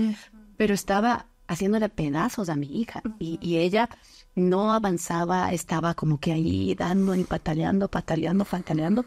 Pero 0.57 0.75
estaba 0.75 1.25
haciéndole 1.51 1.89
pedazos 1.89 2.49
a 2.49 2.55
mi 2.55 2.79
hija 2.79 3.01
y, 3.19 3.37
y 3.41 3.57
ella 3.57 3.89
no 4.35 4.71
avanzaba, 4.73 5.51
estaba 5.51 5.93
como 5.93 6.19
que 6.19 6.31
ahí 6.31 6.73
dando 6.75 7.13
y 7.15 7.23
pataleando, 7.25 7.89
pataleando, 7.89 8.45
pataleando, 8.45 9.05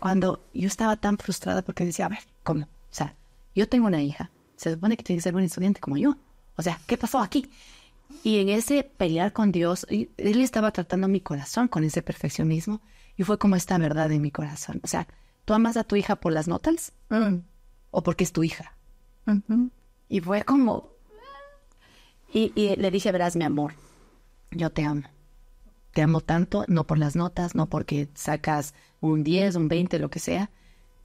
cuando 0.00 0.44
yo 0.52 0.66
estaba 0.66 0.96
tan 0.96 1.16
frustrada 1.18 1.62
porque 1.62 1.84
decía, 1.84 2.06
a 2.06 2.08
ver, 2.10 2.18
¿cómo? 2.42 2.64
O 2.64 2.68
sea, 2.90 3.14
yo 3.54 3.68
tengo 3.68 3.86
una 3.86 4.02
hija, 4.02 4.30
se 4.56 4.72
supone 4.72 4.96
que 4.96 5.04
tiene 5.04 5.18
que 5.18 5.22
ser 5.22 5.36
un 5.36 5.42
estudiante 5.42 5.80
como 5.80 5.96
yo. 5.96 6.16
O 6.56 6.62
sea, 6.62 6.80
¿qué 6.86 6.96
pasó 6.96 7.20
aquí? 7.20 7.48
Y 8.22 8.38
en 8.40 8.48
ese 8.48 8.82
pelear 8.96 9.32
con 9.32 9.52
Dios, 9.52 9.86
y- 9.90 10.10
Él 10.16 10.40
estaba 10.40 10.72
tratando 10.72 11.06
mi 11.08 11.20
corazón 11.20 11.68
con 11.68 11.84
ese 11.84 12.02
perfeccionismo 12.02 12.80
y 13.16 13.22
fue 13.22 13.38
como 13.38 13.54
esta 13.56 13.78
verdad 13.78 14.10
en 14.12 14.20
mi 14.22 14.30
corazón. 14.32 14.80
O 14.82 14.88
sea, 14.88 15.06
¿tú 15.44 15.54
amas 15.54 15.76
a 15.76 15.84
tu 15.84 15.94
hija 15.96 16.16
por 16.16 16.32
las 16.32 16.48
notas 16.48 16.92
o 17.90 18.02
porque 18.02 18.24
es 18.24 18.32
tu 18.32 18.42
hija? 18.42 18.76
Y 20.08 20.20
fue 20.20 20.42
como... 20.44 20.93
Y, 22.34 22.52
y 22.54 22.76
le 22.76 22.90
dije, 22.90 23.10
verás, 23.12 23.36
mi 23.36 23.44
amor, 23.44 23.72
yo 24.50 24.68
te 24.70 24.84
amo. 24.84 25.04
Te 25.92 26.02
amo 26.02 26.20
tanto, 26.20 26.64
no 26.68 26.84
por 26.86 26.98
las 26.98 27.14
notas, 27.16 27.54
no 27.54 27.66
porque 27.66 28.08
sacas 28.14 28.74
un 29.00 29.22
10, 29.24 29.54
un 29.54 29.68
20, 29.68 29.98
lo 30.00 30.10
que 30.10 30.18
sea. 30.18 30.50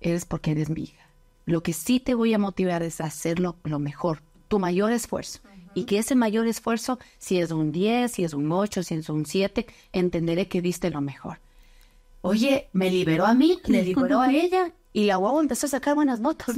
Es 0.02 0.26
porque 0.26 0.52
eres 0.52 0.70
mi 0.70 0.82
hija. 0.82 1.06
Lo 1.46 1.62
que 1.64 1.74
sí 1.74 2.00
te 2.00 2.16
voy 2.16 2.34
a 2.34 2.40
motivar 2.40 2.82
es 2.84 3.00
hacerlo 3.00 3.56
lo 3.64 3.80
mejor, 3.80 4.22
tu 4.48 4.60
mayor 4.60 4.92
esfuerzo. 4.92 5.40
Y 5.76 5.84
que 5.84 6.00
ese 6.00 6.16
mayor 6.16 6.48
esfuerzo, 6.48 6.98
si 7.20 7.40
es 7.40 7.52
un 7.52 7.72
10, 7.72 8.12
si 8.12 8.24
es 8.24 8.34
un 8.34 8.52
8, 8.52 8.82
si 8.82 8.96
es 8.96 9.08
un 9.10 9.26
7, 9.28 9.68
entenderé 9.94 10.48
que 10.48 10.62
diste 10.64 10.90
lo 10.90 11.00
mejor. 11.02 11.40
Oye, 12.22 12.68
me 12.74 12.90
liberó 12.90 13.26
a 13.28 13.34
mí, 13.36 13.60
le 13.68 13.84
liberó 13.84 14.22
a 14.22 14.34
ella 14.34 14.74
y 14.92 15.06
la 15.06 15.18
guagua 15.18 15.42
empezó 15.42 15.68
a 15.68 15.70
sacar 15.70 15.94
buenas 15.96 16.20
notas. 16.20 16.58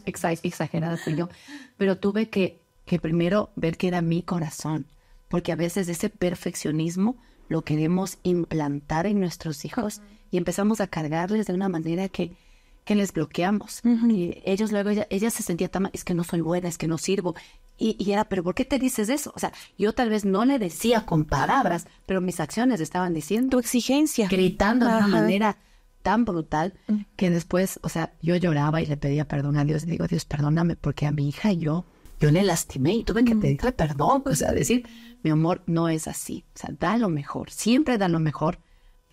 Exa- 0.06 0.40
Exagerada 0.42 0.96
fui 0.96 1.14
yo. 1.14 1.28
Pero 1.76 1.96
tuve 1.98 2.28
que, 2.28 2.58
que 2.84 2.98
primero 2.98 3.50
ver 3.56 3.76
que 3.76 3.88
era 3.88 4.02
mi 4.02 4.22
corazón, 4.22 4.86
porque 5.28 5.52
a 5.52 5.56
veces 5.56 5.88
ese 5.88 6.10
perfeccionismo 6.10 7.16
lo 7.48 7.62
queremos 7.62 8.18
implantar 8.22 9.06
en 9.06 9.20
nuestros 9.20 9.64
hijos 9.64 10.00
y 10.30 10.36
empezamos 10.38 10.80
a 10.80 10.86
cargarles 10.86 11.46
de 11.46 11.54
una 11.54 11.68
manera 11.68 12.08
que, 12.08 12.36
que 12.84 12.94
les 12.94 13.12
bloqueamos. 13.12 13.80
Y 13.84 14.42
ellos 14.44 14.72
luego, 14.72 14.90
ella, 14.90 15.06
ella 15.10 15.30
se 15.30 15.42
sentía 15.42 15.68
tan 15.68 15.84
mal, 15.84 15.90
es 15.94 16.04
que 16.04 16.14
no 16.14 16.24
soy 16.24 16.40
buena, 16.40 16.68
es 16.68 16.78
que 16.78 16.88
no 16.88 16.98
sirvo. 16.98 17.34
Y, 17.78 17.96
y 17.98 18.12
era, 18.12 18.24
pero 18.24 18.42
¿por 18.42 18.54
qué 18.54 18.64
te 18.64 18.78
dices 18.78 19.08
eso? 19.08 19.32
O 19.34 19.38
sea, 19.38 19.52
yo 19.78 19.92
tal 19.92 20.10
vez 20.10 20.24
no 20.24 20.44
le 20.44 20.58
decía 20.58 21.06
con 21.06 21.24
palabras, 21.24 21.86
pero 22.06 22.20
mis 22.20 22.40
acciones 22.40 22.80
estaban 22.80 23.14
diciendo 23.14 23.50
Tu 23.50 23.58
exigencia. 23.60 24.28
gritando 24.28 24.86
de 24.86 24.96
una 24.96 25.08
manera 25.08 25.56
tan 26.02 26.24
brutal 26.24 26.74
que 27.16 27.30
después, 27.30 27.80
o 27.82 27.88
sea, 27.88 28.12
yo 28.20 28.36
lloraba 28.36 28.82
y 28.82 28.86
le 28.86 28.96
pedía 28.96 29.26
perdón 29.26 29.56
a 29.56 29.64
Dios. 29.64 29.84
Y 29.84 29.86
digo, 29.86 30.06
Dios, 30.06 30.24
perdóname, 30.24 30.76
porque 30.76 31.06
a 31.06 31.12
mi 31.12 31.28
hija 31.28 31.52
yo, 31.52 31.86
yo 32.20 32.30
le 32.30 32.42
lastimé 32.42 32.94
y 32.94 33.04
tuve 33.04 33.24
que 33.24 33.34
pedirle 33.36 33.72
perdón. 33.72 34.22
O 34.26 34.34
sea, 34.34 34.52
decir, 34.52 34.86
mi 35.22 35.30
amor, 35.30 35.62
no 35.66 35.88
es 35.88 36.06
así. 36.08 36.44
O 36.54 36.58
sea, 36.58 36.70
da 36.78 36.96
lo 36.98 37.08
mejor, 37.08 37.50
siempre 37.50 37.98
da 37.98 38.08
lo 38.08 38.20
mejor, 38.20 38.58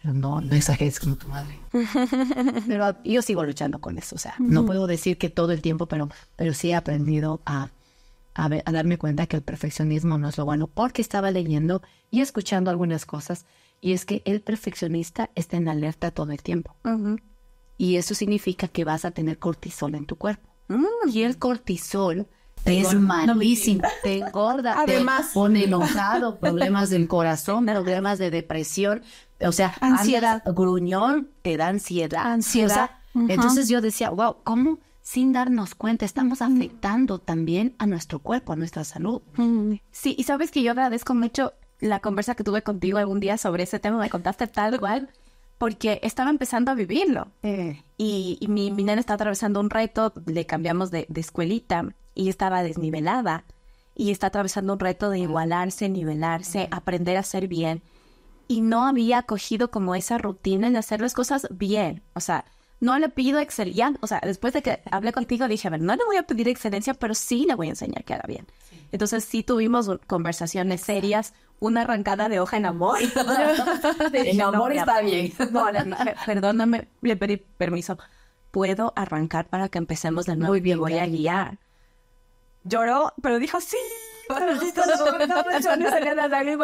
pero 0.01 0.13
no, 0.13 0.41
no 0.41 0.55
exageres 0.55 0.99
como 0.99 1.15
tu 1.15 1.27
madre. 1.27 1.59
pero 2.67 2.95
yo 3.03 3.21
sigo 3.21 3.43
luchando 3.43 3.79
con 3.79 3.97
eso. 3.97 4.15
O 4.15 4.19
sea, 4.19 4.35
no 4.39 4.65
puedo 4.65 4.87
decir 4.87 5.17
que 5.17 5.29
todo 5.29 5.51
el 5.51 5.61
tiempo, 5.61 5.85
pero, 5.87 6.09
pero 6.35 6.53
sí 6.53 6.69
he 6.71 6.75
aprendido 6.75 7.41
a, 7.45 7.69
a, 8.33 8.47
ver- 8.47 8.63
a 8.65 8.71
darme 8.71 8.97
cuenta 8.97 9.27
que 9.27 9.37
el 9.37 9.43
perfeccionismo 9.43 10.17
no 10.17 10.29
es 10.29 10.37
lo 10.37 10.45
bueno, 10.45 10.67
porque 10.67 11.01
estaba 11.01 11.31
leyendo 11.31 11.81
y 12.09 12.21
escuchando 12.21 12.71
algunas 12.71 13.05
cosas, 13.05 13.45
y 13.79 13.93
es 13.93 14.05
que 14.05 14.21
el 14.25 14.41
perfeccionista 14.41 15.29
está 15.35 15.57
en 15.57 15.67
alerta 15.67 16.11
todo 16.11 16.31
el 16.31 16.41
tiempo. 16.41 16.75
Y 17.77 17.95
eso 17.95 18.13
significa 18.13 18.67
que 18.67 18.83
vas 18.85 19.05
a 19.05 19.11
tener 19.11 19.39
cortisol 19.39 19.95
en 19.95 20.05
tu 20.05 20.15
cuerpo. 20.15 20.47
Y 21.11 21.23
el 21.23 21.37
cortisol 21.39 22.27
es 22.65 22.93
malísimo, 22.93 23.83
te 24.03 24.19
engorda, 24.19 24.75
Además- 24.79 25.27
te 25.29 25.33
pone 25.33 25.63
enojado, 25.65 26.37
problemas 26.39 26.89
del 26.89 27.07
corazón, 27.07 27.65
problemas 27.65 28.19
de 28.19 28.29
depresión, 28.31 29.01
o 29.39 29.51
sea, 29.51 29.73
Ansiedad. 29.81 30.43
gruñón, 30.45 31.29
te 31.41 31.57
da 31.57 31.67
ansiedad. 31.67 32.21
Ansiedad. 32.31 32.91
O 33.13 33.19
sea, 33.27 33.33
Entonces 33.35 33.67
yo 33.67 33.81
decía, 33.81 34.09
wow, 34.11 34.37
¿cómo 34.43 34.79
sin 35.01 35.33
darnos 35.33 35.73
cuenta 35.75 36.05
estamos 36.05 36.41
afectando 36.41 37.17
también 37.19 37.73
a 37.79 37.87
nuestro 37.87 38.19
cuerpo, 38.19 38.53
a 38.53 38.55
nuestra 38.55 38.83
salud? 38.83 39.21
Sí, 39.91 40.15
y 40.17 40.23
sabes 40.23 40.51
que 40.51 40.61
yo 40.61 40.71
agradezco 40.71 41.13
mucho 41.15 41.53
la 41.79 41.99
conversa 41.99 42.35
que 42.35 42.43
tuve 42.43 42.61
contigo 42.61 42.99
algún 42.99 43.19
día 43.19 43.37
sobre 43.37 43.63
ese 43.63 43.79
tema, 43.79 43.97
me 43.97 44.09
contaste 44.09 44.45
tal 44.47 44.79
cual, 44.79 45.09
porque 45.57 45.99
estaba 46.03 46.29
empezando 46.29 46.69
a 46.71 46.75
vivirlo. 46.75 47.27
Y, 47.97 48.37
y 48.39 48.47
mi, 48.47 48.71
mi 48.71 48.83
nena 48.83 48.99
estaba 49.01 49.15
atravesando 49.15 49.59
un 49.59 49.69
reto, 49.71 50.13
le 50.27 50.45
cambiamos 50.45 50.91
de, 50.91 51.05
de 51.09 51.21
escuelita 51.21 51.85
y 52.15 52.29
estaba 52.29 52.63
desnivelada. 52.63 53.45
Y 53.95 54.11
está 54.11 54.27
atravesando 54.27 54.73
un 54.73 54.79
reto 54.79 55.09
de 55.09 55.19
igualarse, 55.19 55.89
nivelarse, 55.89 56.67
aprender 56.71 57.17
a 57.17 57.21
hacer 57.21 57.47
bien. 57.47 57.81
Y 58.47 58.61
no 58.61 58.85
había 58.85 59.23
cogido 59.23 59.71
como 59.71 59.95
esa 59.95 60.17
rutina 60.17 60.69
de 60.69 60.77
hacer 60.77 61.01
las 61.01 61.13
cosas 61.13 61.47
bien. 61.51 62.01
O 62.13 62.19
sea, 62.19 62.45
no 62.81 62.97
le 62.97 63.09
pido 63.09 63.39
excelencia. 63.39 63.93
O 64.01 64.07
sea, 64.07 64.19
después 64.23 64.53
de 64.53 64.61
que 64.61 64.81
hablé 64.91 65.13
contigo 65.13 65.47
dije, 65.47 65.67
a 65.67 65.71
ver, 65.71 65.81
no 65.81 65.95
le 65.95 66.03
voy 66.03 66.17
a 66.17 66.23
pedir 66.23 66.49
excelencia, 66.49 66.93
pero 66.95 67.13
sí 67.13 67.45
le 67.45 67.55
voy 67.55 67.67
a 67.67 67.71
enseñar 67.71 68.03
que 68.03 68.13
haga 68.13 68.25
bien. 68.27 68.47
Entonces 68.91 69.23
sí 69.23 69.43
tuvimos 69.43 69.89
conversaciones 70.07 70.81
serias, 70.81 71.33
una 71.59 71.81
arrancada 71.81 72.27
de 72.27 72.39
hoja 72.39 72.57
en 72.57 72.65
amor. 72.65 72.97
En 74.13 74.41
amor 74.41 74.73
está 74.73 75.01
bien. 75.01 75.31
No, 75.51 75.71
no, 75.71 75.85
no, 75.85 75.95
perdóname, 76.25 76.87
le 77.01 77.15
pedí 77.15 77.37
permiso. 77.37 77.97
¿Puedo 78.49 78.91
arrancar 78.95 79.47
para 79.47 79.69
que 79.69 79.77
empecemos 79.77 80.25
de 80.25 80.35
nuevo? 80.35 80.53
Muy 80.53 80.59
bien, 80.59 80.79
voy 80.79 80.97
a 80.97 81.05
guiar. 81.05 81.59
Lloró, 82.63 83.13
pero 83.21 83.39
dijo 83.39 83.59
sí. 83.61 83.77
No 84.29 84.35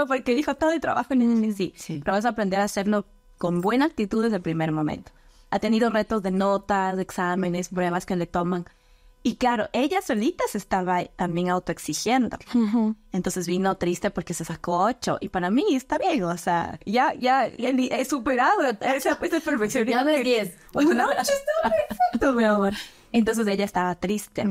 porque 0.07 0.35
dijo 0.35 0.55
todo 0.55 0.71
el 0.71 0.79
trabajo 0.79 1.13
en 1.13 1.43
el 1.43 1.55
sí. 1.55 1.73
Sí. 1.75 2.01
Pero 2.03 2.15
vas 2.15 2.25
a 2.25 2.29
aprender 2.29 2.59
a 2.59 2.63
hacerlo 2.63 3.05
con 3.37 3.61
buena 3.61 3.85
actitud 3.85 4.23
desde 4.23 4.37
el 4.37 4.41
primer 4.41 4.71
momento. 4.71 5.11
Ha 5.49 5.59
tenido 5.59 5.89
retos 5.89 6.23
de 6.23 6.31
notas, 6.31 6.97
exámenes, 6.99 7.69
pruebas 7.69 8.05
que 8.05 8.15
le 8.15 8.25
toman. 8.25 8.65
Y 9.23 9.35
claro, 9.35 9.67
ella 9.73 10.01
solita 10.01 10.45
se 10.49 10.57
estaba 10.57 11.03
también 11.03 11.49
autoexigiendo. 11.49 12.37
Entonces 13.11 13.47
vino 13.47 13.75
triste 13.75 14.09
porque 14.09 14.33
se 14.33 14.45
sacó 14.45 14.85
ocho. 14.85 15.17
Y 15.19 15.29
para 15.29 15.49
mí 15.49 15.75
está 15.75 15.97
bien, 15.97 16.23
o 16.23 16.37
sea, 16.37 16.79
ya, 16.85 17.13
ya, 17.13 17.47
ya 17.57 17.69
he 17.69 18.05
superado 18.05 18.61
ese, 18.63 19.09
ese 19.21 19.41
perfeccionismo. 19.41 19.99
Ya 19.99 20.05
de 20.05 20.23
10. 20.23 20.55
Un 20.75 21.01
ocho 21.01 21.11
está 21.19 21.69
perfecto, 21.87 22.33
mi 22.33 22.43
amor. 22.45 22.73
Entonces 23.11 23.45
ella 23.47 23.65
estaba 23.65 23.95
triste. 23.95 24.45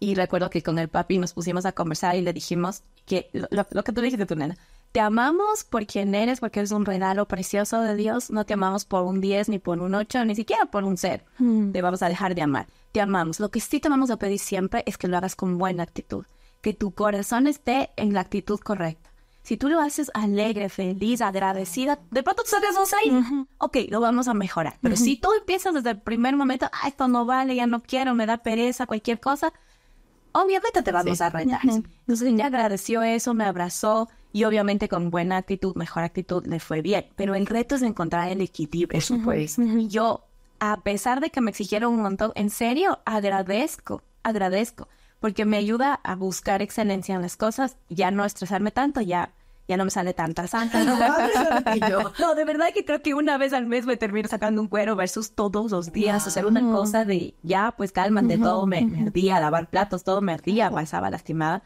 Y 0.00 0.14
recuerdo 0.14 0.48
que 0.50 0.62
con 0.62 0.78
el 0.78 0.88
papi 0.88 1.18
nos 1.18 1.32
pusimos 1.32 1.66
a 1.66 1.72
conversar 1.72 2.14
y 2.16 2.20
le 2.22 2.32
dijimos 2.32 2.82
que 3.06 3.30
lo, 3.32 3.48
lo- 3.70 3.84
que 3.84 3.92
tú 3.92 4.00
dijiste 4.00 4.26
tu 4.26 4.36
nena, 4.36 4.56
te 4.92 5.00
amamos 5.00 5.64
por 5.64 5.86
quien 5.86 6.14
eres, 6.14 6.40
porque 6.40 6.60
eres 6.60 6.70
un 6.70 6.84
regalo 6.86 7.26
precioso 7.26 7.80
de 7.82 7.94
Dios, 7.96 8.30
no 8.30 8.46
te 8.46 8.54
amamos 8.54 8.84
por 8.84 9.04
un 9.04 9.20
10, 9.20 9.48
ni 9.48 9.58
por 9.58 9.80
un 9.80 9.94
8, 9.94 10.24
ni 10.24 10.34
siquiera 10.34 10.66
por 10.66 10.84
un 10.84 10.96
0. 10.96 11.24
Te 11.72 11.82
vamos 11.82 12.02
a 12.02 12.08
dejar 12.08 12.34
de 12.34 12.42
amar. 12.42 12.66
Te 12.92 13.00
amamos. 13.00 13.38
Lo 13.40 13.50
que 13.50 13.60
sí 13.60 13.80
te 13.80 13.88
vamos 13.88 14.10
a 14.10 14.16
pedir 14.18 14.38
siempre 14.38 14.82
es 14.86 14.96
que 14.96 15.08
lo 15.08 15.16
hagas 15.16 15.36
con 15.36 15.58
buena 15.58 15.82
actitud, 15.82 16.24
que 16.62 16.72
tu 16.74 16.92
corazón 16.92 17.46
esté 17.46 17.90
en 17.96 18.14
la 18.14 18.20
actitud 18.20 18.58
correcta. 18.60 19.10
Si 19.42 19.56
tú 19.56 19.68
lo 19.68 19.80
haces 19.80 20.10
alegre, 20.14 20.68
feliz, 20.68 21.22
agradecida, 21.22 21.98
de 22.10 22.22
pronto 22.22 22.42
tú 22.44 22.50
sacas 22.50 22.76
un 22.78 22.86
6. 22.86 23.12
Ok, 23.58 23.76
lo 23.88 24.00
vamos 24.00 24.28
a 24.28 24.34
mejorar. 24.34 24.78
Pero 24.82 24.94
si 24.96 25.16
tú 25.16 25.30
empiezas 25.38 25.72
desde 25.74 25.90
el 25.90 26.00
primer 26.00 26.36
momento, 26.36 26.66
ah, 26.72 26.86
esto 26.88 27.08
no 27.08 27.24
vale, 27.24 27.54
ya 27.56 27.66
no 27.66 27.82
quiero, 27.82 28.14
me 28.14 28.26
da 28.26 28.38
pereza, 28.38 28.86
cualquier 28.86 29.20
cosa, 29.20 29.52
obviamente 30.32 30.82
te 30.82 30.92
vamos 30.92 31.20
a 31.20 31.30
retar. 31.30 31.60
Entonces 31.62 32.28
ella 32.28 32.46
agradeció 32.46 33.02
eso, 33.02 33.34
me 33.34 33.44
abrazó 33.44 34.08
y 34.32 34.44
obviamente 34.44 34.88
con 34.88 35.10
buena 35.10 35.36
actitud, 35.38 35.74
mejor 35.76 36.04
actitud, 36.04 36.46
le 36.46 36.60
fue 36.60 36.82
bien. 36.82 37.06
Pero 37.16 37.34
el 37.34 37.46
reto 37.46 37.74
es 37.74 37.82
encontrar 37.82 38.30
el 38.30 38.40
equilibrio. 38.40 38.88
Por 38.88 39.02
supuesto. 39.02 39.62
Y 39.62 39.88
yo, 39.88 40.24
a 40.60 40.80
pesar 40.82 41.20
de 41.20 41.30
que 41.30 41.40
me 41.40 41.50
exigieron 41.50 41.94
un 41.94 42.02
montón, 42.02 42.32
en 42.34 42.50
serio, 42.50 43.00
agradezco, 43.04 44.02
agradezco, 44.22 44.88
porque 45.20 45.44
me 45.44 45.56
ayuda 45.56 45.94
a 45.94 46.14
buscar 46.14 46.62
excelencia 46.62 47.14
en 47.14 47.22
las 47.22 47.36
cosas, 47.36 47.76
ya 47.88 48.10
no 48.10 48.24
estresarme 48.24 48.70
tanto, 48.70 49.00
ya, 49.00 49.32
ya 49.68 49.76
no 49.76 49.84
me 49.84 49.90
sale 49.90 50.14
tanta 50.14 50.46
santa. 50.46 50.78
No, 52.18 52.34
de 52.34 52.44
verdad 52.44 52.68
que 52.74 52.84
creo 52.84 53.02
que 53.02 53.14
una 53.14 53.38
vez 53.38 53.52
al 53.52 53.66
mes 53.66 53.86
me 53.86 53.96
termino 53.96 54.28
sacando 54.28 54.60
un 54.60 54.68
cuero 54.68 54.96
versus 54.96 55.32
todos 55.32 55.70
los 55.70 55.92
días, 55.92 56.26
hacer 56.26 56.46
una 56.46 56.60
cosa 56.60 57.04
de, 57.04 57.34
ya, 57.42 57.74
pues 57.76 57.92
cálmate, 57.92 58.38
todo 58.38 58.66
me, 58.66 58.84
me 58.84 59.02
ardía, 59.02 59.38
lavar 59.40 59.68
platos, 59.68 60.04
todo 60.04 60.20
me 60.20 60.32
ardía, 60.32 60.72
estaba 60.80 61.10
lastimada. 61.10 61.62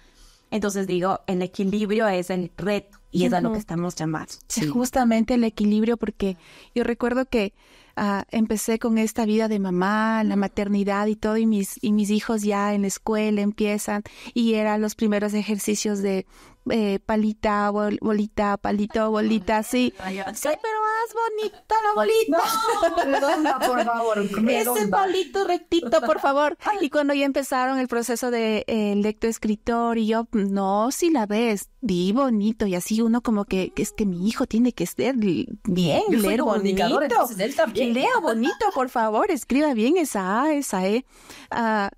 Entonces 0.51 0.87
digo, 0.87 1.21
el 1.27 1.41
equilibrio 1.41 2.07
es 2.09 2.29
el 2.29 2.51
reto 2.57 2.99
y 3.11 3.25
es 3.25 3.33
a 3.33 3.41
lo 3.41 3.53
que 3.53 3.59
estamos 3.59 3.95
llamados. 3.95 4.41
Sí. 4.49 4.67
Justamente 4.67 5.35
el 5.35 5.45
equilibrio, 5.45 5.97
porque 5.97 6.37
yo 6.75 6.85
recuerdo 6.85 7.27
que 7.27 7.55
ah, 7.97 8.25
empecé 8.31 8.79
con 8.79 8.99
esta 8.99 9.25
vida 9.25 9.49
de 9.49 9.59
mamá, 9.59 10.25
la 10.25 10.37
maternidad 10.37 11.07
y 11.07 11.17
todo, 11.17 11.37
y 11.37 11.47
mis, 11.47 11.83
y 11.83 11.93
mis 11.93 12.11
hijos 12.11 12.43
ya 12.43 12.75
en 12.75 12.83
la 12.83 12.89
escuela 12.89 13.41
empiezan, 13.41 14.03
y 14.35 14.55
eran 14.55 14.81
los 14.81 14.95
primeros 14.95 15.33
ejercicios 15.35 16.03
de 16.03 16.27
eh, 16.71 16.99
palita, 17.05 17.71
bol- 17.71 17.99
bolita, 18.01 18.57
palito, 18.57 19.11
bolita, 19.11 19.63
sí. 19.63 19.93
Sí, 20.35 20.49
pero 20.63 20.79
más 20.83 21.15
bonita 21.15 21.75
la 21.85 21.95
bolita. 21.95 23.05
Redonda, 23.05 23.59
por 23.59 23.85
favor. 23.85 24.19
Ese 24.49 24.89
palito 24.89 25.47
rectito, 25.47 26.01
por 26.03 26.21
favor. 26.21 26.57
Y 26.81 26.91
cuando 26.91 27.15
ya 27.15 27.25
empezaron 27.27 27.79
el 27.79 27.89
proceso 27.89 28.31
de 28.31 28.65
eh, 28.67 28.95
lectoescritor 28.97 29.99
y 29.99 30.07
yo, 30.07 30.27
no, 30.33 30.91
si 30.91 31.11
la 31.11 31.27
ves, 31.27 31.69
di 31.81 32.13
bonito 32.13 32.67
y 32.67 32.75
así 32.75 33.01
uno 33.03 33.21
como 33.23 33.45
que, 33.45 33.71
que 33.73 33.83
es 33.83 33.93
que 33.93 34.07
mi 34.07 34.27
hijo 34.29 34.47
tiene 34.47 34.73
que 34.73 34.87
ser 34.87 35.17
bien, 35.17 35.59
Yo 36.11 36.19
leer 36.19 36.43
bonito. 36.43 37.03
entonces 37.03 37.39
él 37.41 37.55
también. 37.55 37.93
Lea 37.95 38.19
bonito, 38.21 38.67
por 38.75 38.89
favor, 38.89 39.31
escriba 39.31 39.75
bien 39.75 39.97
esa 39.97 40.43
A, 40.43 40.53
esa 40.55 40.87
E. 40.87 41.05
Ah, 41.51 41.91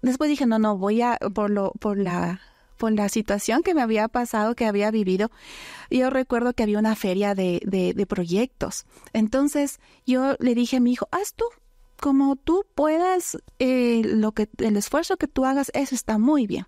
después 0.00 0.28
dije, 0.30 0.46
no, 0.46 0.58
no, 0.58 0.76
voy 0.78 1.02
a, 1.02 1.18
por 1.34 1.50
lo, 1.50 1.72
por 1.72 1.98
la, 1.98 2.40
por 2.82 2.90
la 2.90 3.08
situación 3.08 3.62
que 3.62 3.74
me 3.74 3.80
había 3.80 4.08
pasado, 4.08 4.56
que 4.56 4.66
había 4.66 4.90
vivido, 4.90 5.30
yo 5.88 6.10
recuerdo 6.10 6.52
que 6.52 6.64
había 6.64 6.80
una 6.80 6.96
feria 6.96 7.32
de, 7.36 7.60
de, 7.64 7.94
de 7.94 8.06
proyectos. 8.06 8.86
Entonces 9.12 9.78
yo 10.04 10.34
le 10.40 10.56
dije 10.56 10.78
a 10.78 10.80
mi 10.80 10.90
hijo, 10.90 11.06
haz 11.12 11.32
tú, 11.34 11.44
como 12.00 12.34
tú 12.34 12.66
puedas, 12.74 13.38
eh, 13.60 14.02
lo 14.04 14.32
que, 14.32 14.48
el 14.58 14.76
esfuerzo 14.76 15.16
que 15.16 15.28
tú 15.28 15.44
hagas, 15.44 15.70
eso 15.74 15.94
está 15.94 16.18
muy 16.18 16.48
bien. 16.48 16.66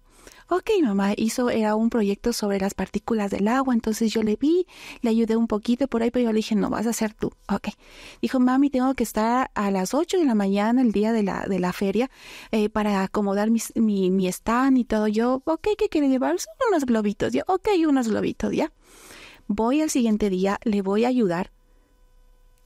Ok, 0.50 0.70
mamá 0.82 1.14
hizo, 1.16 1.48
era 1.48 1.74
un 1.74 1.88
proyecto 1.88 2.32
sobre 2.34 2.58
las 2.60 2.74
partículas 2.74 3.30
del 3.30 3.48
agua, 3.48 3.72
entonces 3.72 4.12
yo 4.12 4.22
le 4.22 4.36
vi, 4.36 4.66
le 5.00 5.10
ayudé 5.10 5.36
un 5.36 5.46
poquito 5.48 5.88
por 5.88 6.02
ahí, 6.02 6.10
pero 6.10 6.26
yo 6.26 6.32
le 6.32 6.36
dije, 6.36 6.54
no, 6.54 6.68
vas 6.68 6.86
a 6.86 6.90
hacer 6.90 7.14
tú. 7.14 7.32
Ok. 7.50 7.68
Dijo, 8.20 8.40
mami, 8.40 8.68
tengo 8.68 8.94
que 8.94 9.04
estar 9.04 9.50
a 9.54 9.70
las 9.70 9.94
8 9.94 10.18
de 10.18 10.26
la 10.26 10.34
mañana, 10.34 10.82
el 10.82 10.92
día 10.92 11.12
de 11.12 11.22
la, 11.22 11.46
de 11.46 11.58
la 11.60 11.72
feria, 11.72 12.10
eh, 12.52 12.68
para 12.68 13.02
acomodar 13.02 13.50
mis- 13.50 13.72
mi, 13.74 14.10
mi 14.10 14.28
stand 14.28 14.76
y 14.78 14.84
todo. 14.84 15.08
Yo, 15.08 15.42
ok, 15.46 15.68
¿qué 15.78 15.88
quiere 15.88 16.08
llevar? 16.08 16.38
Son 16.38 16.52
unos 16.68 16.84
globitos. 16.84 17.32
Yo, 17.32 17.42
ok, 17.46 17.68
unos 17.88 18.08
globitos, 18.08 18.52
¿ya? 18.52 18.70
Voy 19.48 19.80
al 19.80 19.90
siguiente 19.90 20.30
día, 20.30 20.58
le 20.64 20.82
voy 20.82 21.04
a 21.04 21.08
ayudar. 21.08 21.50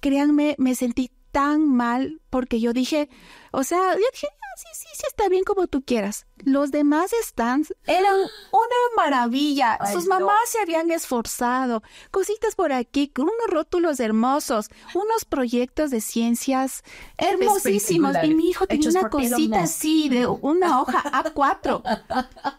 Créanme, 0.00 0.54
me 0.58 0.74
sentí 0.74 1.10
tan 1.32 1.68
mal 1.68 2.20
porque 2.30 2.60
yo 2.60 2.72
dije, 2.72 3.08
o 3.52 3.64
sea, 3.64 3.94
yo 3.94 4.04
dije, 4.12 4.28
"Ah, 4.30 4.47
sí, 4.58 4.66
sí, 4.72 4.88
sí, 4.92 5.04
está 5.06 5.28
bien 5.28 5.44
como 5.44 5.68
tú 5.68 5.82
quieras. 5.82 6.26
Los 6.38 6.70
demás 6.72 7.12
stands 7.22 7.72
eran 7.86 8.14
una 8.14 8.76
maravilla. 8.96 9.78
Sus 9.92 10.06
mamás 10.06 10.48
se 10.50 10.60
habían 10.60 10.90
esforzado. 10.90 11.82
Cositas 12.10 12.56
por 12.56 12.72
aquí, 12.72 13.12
unos 13.18 13.32
rótulos 13.46 14.00
hermosos, 14.00 14.68
unos 14.94 15.24
proyectos 15.24 15.90
de 15.90 16.00
ciencias 16.00 16.82
hermosísimos. 17.16 18.16
Y 18.24 18.34
mi 18.34 18.50
hijo 18.50 18.66
tenía 18.66 18.90
una 18.90 19.08
cosita 19.08 19.62
así 19.62 20.08
de 20.08 20.26
una 20.26 20.80
hoja 20.80 21.02
A4. 21.04 22.58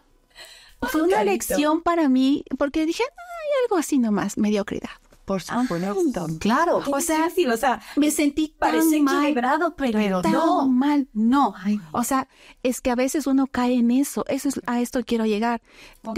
Fue 0.82 1.02
una 1.02 1.22
lección 1.24 1.82
para 1.82 2.08
mí 2.08 2.44
porque 2.58 2.86
dije, 2.86 3.02
hay 3.02 3.64
algo 3.64 3.76
así 3.76 3.98
nomás, 3.98 4.38
mediocridad. 4.38 4.90
Por 5.30 5.42
supuesto. 5.42 6.26
Claro. 6.40 6.82
O 6.90 7.00
sea, 7.00 7.30
sí, 7.30 7.46
o 7.46 7.56
sea, 7.56 7.80
me 7.96 8.10
sentí 8.10 8.48
tan 8.48 8.58
parece 8.72 9.00
mal. 9.00 9.16
equilibrado, 9.22 9.76
pero, 9.76 10.22
tan 10.22 10.32
no. 10.32 10.66
mal, 10.68 11.08
no. 11.12 11.54
O 11.92 12.02
sea, 12.02 12.26
es 12.62 12.80
que 12.80 12.90
a 12.90 12.94
veces 12.96 13.26
uno 13.28 13.46
cae 13.46 13.74
en 13.74 13.90
eso. 13.92 14.24
Eso 14.28 14.48
es 14.48 14.60
a 14.66 14.80
esto 14.80 15.00
quiero 15.04 15.26
llegar. 15.26 15.62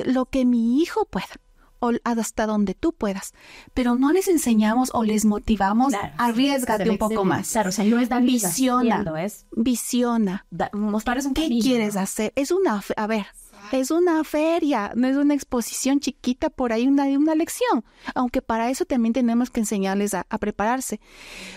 Lo 0.07 0.25
que 0.27 0.45
mi 0.45 0.81
hijo 0.81 1.05
pueda 1.05 1.27
o 1.81 1.91
hasta 2.05 2.47
donde 2.47 2.75
tú 2.75 2.93
puedas, 2.93 3.33
pero 3.75 3.97
no 3.97 4.13
les 4.13 4.29
enseñamos 4.29 4.91
o 4.95 5.03
les 5.03 5.25
motivamos, 5.25 5.89
Claro. 5.89 6.15
arriesgate 6.17 6.89
un 6.89 6.97
poco 6.97 7.25
más. 7.25 7.51
Claro, 7.51 7.71
o 7.71 7.73
sea, 7.73 7.85
no 7.85 7.99
es 7.99 8.09
dar 8.09 8.23
Visiona. 8.23 9.05
Visiona. 9.51 10.47
da- 10.51 10.71
¿Qué 11.35 11.49
quieres 11.61 11.97
hacer? 11.97 12.33
Es 12.37 12.53
una, 12.53 12.83
a 12.97 13.07
ver, 13.09 13.27
es 13.79 13.91
una 13.91 14.23
feria, 14.25 14.93
no 14.95 15.07
es 15.09 15.17
una 15.17 15.35
exposición 15.35 16.01
chiquita 16.01 16.51
por 16.51 16.73
ahí, 16.73 16.87
una, 16.87 17.05
una 17.05 17.35
lección. 17.35 17.85
Aunque 18.15 18.43
para 18.43 18.71
eso 18.71 18.85
también 18.85 19.13
tenemos 19.13 19.51
que 19.51 19.61
enseñarles 19.61 20.15
a, 20.15 20.27
a 20.29 20.39
prepararse. 20.39 21.01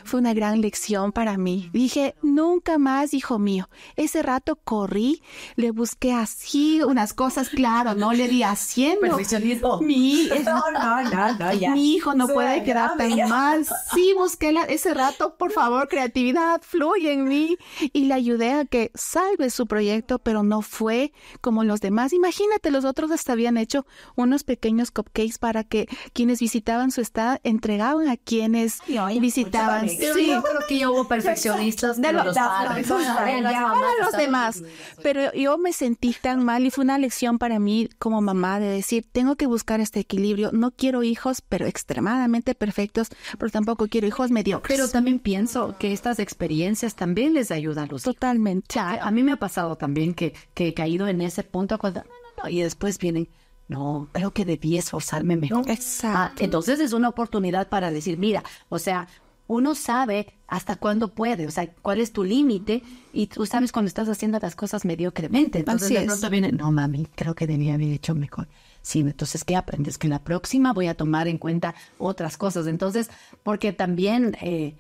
Fue 0.04 0.20
una 0.20 0.34
gran 0.34 0.62
lección 0.62 1.12
para 1.12 1.38
mí. 1.38 1.70
Dije, 1.74 2.16
nunca 2.22 2.78
más, 2.78 3.14
hijo 3.14 3.40
mío. 3.40 3.70
Ese 3.96 4.22
rato 4.22 4.56
corrí, 4.64 5.22
le 5.56 5.72
busqué 5.72 6.14
así 6.14 6.82
unas 6.84 7.14
cosas, 7.14 7.50
claro, 7.50 7.96
no 7.96 8.14
le 8.14 8.28
di 8.28 8.44
haciendo. 8.44 9.02
Perfeccionismo. 9.02 9.80
Mi, 9.82 10.30
No, 10.46 10.64
no, 10.72 11.04
no, 11.04 11.38
no, 11.38 11.54
ya. 11.54 11.72
mi 11.72 11.96
hijo 11.96 12.14
no 12.14 12.28
puede 12.28 12.64
quedar 12.64 12.98
tan 12.98 13.16
ya. 13.16 13.28
mal. 13.28 13.66
Sí, 13.94 14.14
busqué 14.18 14.52
la- 14.52 14.64
ese 14.66 14.94
rato, 14.94 15.36
por 15.38 15.52
favor, 15.52 15.88
creatividad, 15.88 16.62
fluye 16.62 17.14
en 17.14 17.26
mí. 17.28 17.58
Y 17.94 18.06
le 18.06 18.14
ayudé 18.14 18.52
a 18.54 18.66
que 18.66 18.92
salve 18.94 19.50
su 19.50 19.66
proyecto, 19.68 20.20
pero 20.20 20.44
no 20.44 20.62
fue 20.62 21.12
como 21.42 21.64
los 21.64 21.82
demás. 21.82 22.05
Imagínate, 22.14 22.72
los 22.72 22.86
otros 22.86 23.12
hasta 23.12 23.34
habían 23.34 23.58
hecho 23.58 23.86
unos 24.16 24.44
pequeños 24.44 24.92
cupcakes 24.92 25.38
para 25.40 25.64
que 25.64 25.88
quienes 26.14 26.40
visitaban 26.40 26.92
su 26.92 27.02
estado 27.02 27.40
entregaban 27.44 28.08
a 28.10 28.18
quienes 28.18 28.80
Sí, 28.86 28.98
visitaban. 29.20 29.88
Pero 30.00 30.14
Sí, 30.16 30.28
yo 30.28 30.42
creo 30.42 30.60
que 30.68 30.80
ya 30.80 30.90
hubo 30.90 31.08
perfeccionistas, 31.08 32.02
De 32.02 32.12
los- 32.14 32.36
padres, 32.36 32.88
para 32.88 34.04
los 34.04 34.12
demás. 34.18 34.62
Pero 35.04 35.34
yo 35.34 35.58
me 35.58 35.74
sentí 35.74 36.14
tan 36.20 36.44
mal 36.44 36.66
y 36.66 36.72
fue 36.72 36.84
una 36.84 36.98
lección 36.98 37.38
para 37.38 37.60
mí 37.60 37.90
como 38.00 38.22
mamá 38.22 38.60
de 38.60 38.68
decir, 38.68 39.06
tengo 39.12 39.36
que 39.36 39.46
buscar 39.48 39.80
este 39.80 40.00
equilibrio. 40.00 40.52
No 40.52 40.72
quiero 40.72 41.04
hijos, 41.04 41.42
pero 41.42 41.66
extremadamente 41.66 42.56
perfectos, 42.56 43.10
pero 43.38 43.52
tampoco 43.52 43.88
quiero 43.88 44.08
hijos 44.08 44.32
mediocres. 44.32 44.78
Pero 44.78 44.90
también 44.90 45.20
pienso 45.20 45.76
que 45.80 45.94
estas 45.94 46.20
experiencias 46.20 46.96
también 46.96 47.34
les 47.34 47.52
ayudan 47.52 47.86
a 47.86 47.88
los 47.92 48.04
hijos. 48.04 48.14
totalmente. 48.16 48.80
A, 48.80 49.06
a 49.06 49.12
mí 49.12 49.24
me 49.24 49.32
ha 49.34 49.38
pasado 49.38 49.76
también 49.76 50.14
que, 50.14 50.34
que 50.54 50.68
he 50.70 50.74
caído 50.74 51.08
en 51.08 51.22
ese 51.22 51.44
punto 51.44 51.78
cuando, 51.78 51.95
no, 52.04 52.10
no, 52.10 52.44
no, 52.44 52.50
y 52.50 52.62
después 52.62 52.98
vienen, 52.98 53.30
no, 53.68 54.10
creo 54.12 54.32
que 54.32 54.46
debí 54.46 54.78
esforzarme 54.78 55.36
mejor. 55.36 55.70
Exacto. 55.70 56.18
Ah, 56.18 56.44
entonces 56.44 56.80
es 56.80 56.94
una 56.94 57.10
oportunidad 57.10 57.70
para 57.70 57.92
decir, 57.92 58.18
mira, 58.18 58.44
o 58.70 58.80
sea, 58.80 59.08
uno 59.48 59.76
sabe 59.76 60.34
hasta 60.48 60.76
cuándo 60.76 61.14
puede, 61.14 61.48
o 61.48 61.52
sea, 61.52 61.72
cuál 61.82 62.00
es 62.00 62.12
tu 62.12 62.24
límite 62.24 62.82
y 63.14 63.28
tú 63.28 63.46
sabes 63.46 63.72
cuando 63.72 63.88
estás 63.88 64.10
haciendo 64.10 64.40
las 64.40 64.56
cosas 64.56 64.86
mediocremente. 64.86 65.60
Entonces 65.60 65.86
Así 65.86 65.94
de 65.96 66.02
es. 66.02 66.06
pronto 66.08 66.30
viene, 66.30 66.52
no 66.52 66.72
mami, 66.72 67.08
creo 67.16 67.36
que 67.36 67.48
debía 67.48 67.76
haber 67.76 67.90
hecho 67.90 68.16
mejor. 68.16 68.48
Sí, 68.82 69.00
entonces, 69.00 69.44
¿qué 69.44 69.56
aprendes? 69.56 69.98
Que 69.98 70.08
la 70.08 70.24
próxima 70.24 70.72
voy 70.74 70.88
a 70.88 70.96
tomar 70.96 71.28
en 71.28 71.40
cuenta 71.40 71.74
otras 71.98 72.38
cosas. 72.38 72.68
Entonces, 72.68 73.10
porque 73.42 73.74
también 73.74 74.38
eh, 74.42 74.76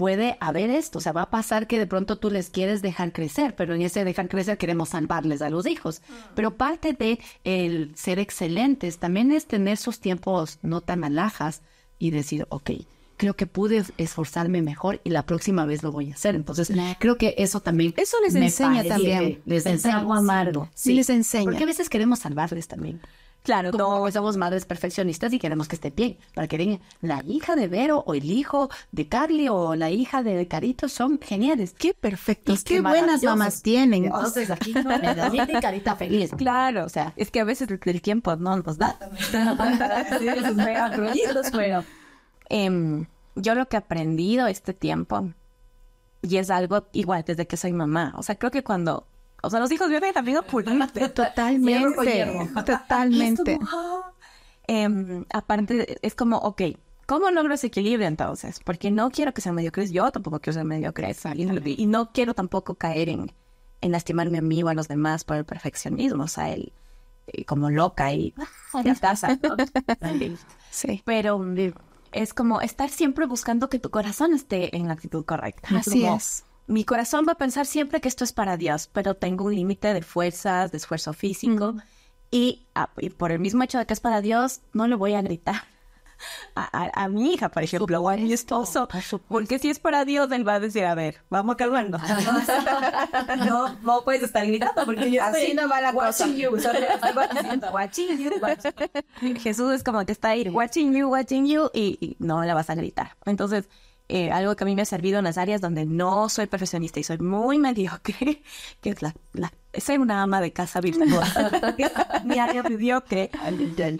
puede 0.00 0.38
haber 0.40 0.70
esto, 0.70 0.96
o 0.96 1.00
sea, 1.02 1.12
va 1.12 1.24
a 1.24 1.30
pasar 1.30 1.66
que 1.66 1.78
de 1.78 1.86
pronto 1.86 2.16
tú 2.16 2.30
les 2.30 2.48
quieres 2.48 2.80
dejar 2.80 3.12
crecer, 3.12 3.54
pero 3.54 3.74
en 3.74 3.82
ese 3.82 4.02
dejar 4.02 4.30
crecer 4.30 4.56
queremos 4.56 4.88
salvarles 4.88 5.42
a 5.42 5.50
los 5.50 5.66
hijos. 5.66 6.00
Pero 6.34 6.56
parte 6.56 6.94
de 6.94 7.18
el 7.44 7.92
ser 7.96 8.18
excelentes 8.18 8.96
también 8.96 9.30
es 9.30 9.44
tener 9.44 9.76
sus 9.76 10.00
tiempos 10.00 10.58
no 10.62 10.80
tan 10.80 11.04
alajas 11.04 11.60
y 11.98 12.12
decir, 12.12 12.46
ok, 12.48 12.70
creo 13.18 13.36
que 13.36 13.46
pude 13.46 13.84
esforzarme 13.98 14.62
mejor 14.62 15.02
y 15.04 15.10
la 15.10 15.26
próxima 15.26 15.66
vez 15.66 15.82
lo 15.82 15.92
voy 15.92 16.10
a 16.10 16.14
hacer. 16.14 16.34
Entonces, 16.34 16.72
creo 16.98 17.18
que 17.18 17.34
eso 17.36 17.60
también 17.60 17.92
Eso 17.98 18.16
les 18.24 18.34
enseña 18.34 18.76
parece 18.76 18.88
también. 18.88 19.42
Les 19.44 19.66
enseña 19.66 19.98
amargo. 19.98 20.70
Sí, 20.72 20.94
les 20.94 21.10
enseña. 21.10 21.44
Porque 21.44 21.64
a 21.64 21.66
veces 21.66 21.90
queremos 21.90 22.20
salvarles 22.20 22.68
también. 22.68 23.02
Claro, 23.42 23.70
Como 23.70 24.04
no. 24.04 24.12
somos 24.12 24.36
madres 24.36 24.66
perfeccionistas 24.66 25.32
y 25.32 25.38
queremos 25.38 25.66
que 25.66 25.76
esté 25.76 25.90
bien, 25.90 26.18
para 26.34 26.46
que 26.46 26.58
digan, 26.58 26.80
la 27.00 27.22
hija 27.26 27.56
de 27.56 27.68
Vero 27.68 28.04
o 28.06 28.14
el 28.14 28.30
hijo 28.30 28.68
de 28.92 29.08
Carly 29.08 29.48
o 29.48 29.74
la 29.76 29.90
hija 29.90 30.22
de 30.22 30.46
Carito 30.46 30.88
son 30.88 31.18
geniales. 31.20 31.74
Qué 31.76 31.94
perfectos, 31.94 32.60
Y 32.60 32.64
qué, 32.64 32.74
qué 32.74 32.80
buenas 32.82 33.22
mamás 33.22 33.62
tienen. 33.62 34.04
Entonces 34.04 34.50
aquí 34.50 34.74
me 34.74 35.14
da 35.14 35.30
mi 35.30 35.38
carita 35.60 35.96
feliz. 35.96 36.30
Claro, 36.36 36.84
o 36.84 36.88
sea, 36.88 37.14
es 37.16 37.30
que 37.30 37.40
a 37.40 37.44
veces 37.44 37.70
el, 37.70 37.80
el 37.82 38.02
tiempo 38.02 38.36
no 38.36 38.56
nos 38.56 38.76
da. 38.76 38.98
em, 42.48 43.06
yo 43.36 43.54
lo 43.54 43.68
que 43.68 43.76
he 43.76 43.78
aprendido 43.78 44.46
este 44.48 44.74
tiempo, 44.74 45.30
y 46.22 46.36
es 46.36 46.50
algo 46.50 46.86
igual 46.92 47.24
desde 47.26 47.46
que 47.46 47.56
soy 47.56 47.72
mamá, 47.72 48.12
o 48.16 48.22
sea, 48.22 48.36
creo 48.36 48.50
que 48.50 48.62
cuando, 48.62 49.06
o 49.42 49.50
sea, 49.50 49.60
los 49.60 49.70
hijos 49.72 49.88
vienen 49.88 50.12
también 50.12 50.38
a 50.38 50.42
pulirte. 50.42 51.08
Totalmente, 51.08 52.26
totalmente. 52.66 53.58
Em, 54.66 55.24
aparte, 55.32 55.98
es 56.02 56.14
como, 56.14 56.36
ok, 56.38 56.62
¿cómo 57.06 57.30
logro 57.30 57.54
ese 57.54 57.68
equilibrio 57.68 58.06
entonces? 58.06 58.60
Porque 58.64 58.90
no 58.90 59.10
quiero 59.10 59.34
que 59.34 59.40
sean 59.40 59.54
mediocres, 59.54 59.90
yo 59.90 60.10
tampoco 60.12 60.40
quiero 60.40 60.54
ser 60.54 60.64
mediocre, 60.64 61.14
y, 61.34 61.86
no 61.86 62.12
quiero 62.12 62.34
tampoco 62.34 62.74
caer 62.74 63.08
en, 63.08 63.32
en 63.80 63.92
lastimarme 63.92 64.38
a 64.38 64.42
mí 64.42 64.62
o 64.62 64.68
a 64.68 64.74
los 64.74 64.88
demás 64.88 65.24
por 65.24 65.36
el 65.36 65.44
perfeccionismo, 65.44 66.24
o 66.24 66.28
sea, 66.28 66.52
el, 66.52 66.72
eh, 67.32 67.44
como 67.44 67.70
loca 67.70 68.12
y 68.12 68.34
ya 68.84 68.94
pasa, 68.94 69.38
¿no? 69.42 69.56
Sí. 70.70 71.02
Pero 71.04 71.44
es 72.12 72.32
como 72.32 72.60
estar 72.60 72.90
siempre 72.90 73.26
buscando 73.26 73.68
que 73.68 73.80
tu 73.80 73.90
corazón 73.90 74.32
esté 74.34 74.76
en 74.76 74.86
la 74.86 74.94
actitud 74.94 75.24
correcta. 75.24 75.68
Así 75.76 76.02
como, 76.02 76.16
es. 76.16 76.44
Mi 76.70 76.84
corazón 76.84 77.24
va 77.28 77.32
a 77.32 77.34
pensar 77.34 77.66
siempre 77.66 78.00
que 78.00 78.06
esto 78.08 78.22
es 78.22 78.32
para 78.32 78.56
Dios, 78.56 78.88
pero 78.92 79.14
tengo 79.14 79.44
un 79.46 79.54
límite 79.56 79.92
de 79.92 80.02
fuerzas, 80.02 80.70
de 80.70 80.78
esfuerzo 80.78 81.12
físico. 81.12 81.74
Y, 82.30 82.66
ah, 82.76 82.90
y 82.98 83.10
por 83.10 83.32
el 83.32 83.40
mismo 83.40 83.64
hecho 83.64 83.78
de 83.78 83.86
que 83.86 83.92
es 83.92 83.98
para 83.98 84.20
Dios, 84.20 84.60
no 84.72 84.86
le 84.86 84.94
voy 84.94 85.14
a 85.14 85.22
gritar. 85.22 85.56
A, 86.54 86.68
a- 86.84 87.04
a 87.04 87.08
mi 87.08 87.32
hija, 87.32 87.48
por 87.48 87.62
ejemplo, 87.62 87.98
o 87.98 88.08
a 88.10 88.16
mi 88.18 88.30
esposo, 88.34 88.86
porque 89.26 89.58
si 89.58 89.70
es 89.70 89.78
para 89.78 90.04
Dios, 90.04 90.30
él 90.32 90.46
va 90.46 90.56
a 90.56 90.60
decir, 90.60 90.84
a 90.84 90.94
ver, 90.94 91.22
vamos 91.30 91.54
a 91.54 91.56
calmarnos. 91.56 92.02
no, 93.48 93.74
no 93.82 94.04
puedes 94.04 94.24
estar 94.24 94.46
gritando 94.46 94.84
porque 94.84 95.10
yo 95.10 95.24
Así 95.24 95.54
no 95.54 95.66
va 95.66 95.80
la 95.80 95.94
cosa. 95.94 96.26
you, 96.36 96.56
Jesús 99.38 99.72
es 99.72 99.82
como 99.82 100.04
que 100.04 100.12
está 100.12 100.28
ahí, 100.30 100.46
watching 100.50 100.92
you, 100.94 101.08
watching 101.08 101.46
you, 101.46 101.70
y, 101.72 101.96
y 102.00 102.16
no 102.18 102.44
la 102.44 102.52
vas 102.52 102.68
a 102.68 102.74
gritar. 102.74 103.16
Entonces, 103.24 103.68
eh, 104.10 104.32
algo 104.32 104.56
que 104.56 104.64
a 104.64 104.66
mí 104.66 104.74
me 104.74 104.82
ha 104.82 104.86
servido 104.86 105.18
en 105.18 105.24
las 105.24 105.38
áreas 105.38 105.60
donde 105.60 105.86
no 105.86 106.28
soy 106.28 106.46
profesionista 106.46 106.98
y 106.98 107.04
soy 107.04 107.18
muy 107.18 107.58
mediocre, 107.58 108.42
que 108.80 108.90
es 108.90 109.02
la, 109.02 109.14
la 109.32 109.52
ser 109.72 110.00
una 110.00 110.22
ama 110.22 110.40
de 110.40 110.52
casa 110.52 110.80
virtuosa. 110.80 111.50
Mi 112.24 112.38
área 112.38 112.62
mediocre 112.62 113.30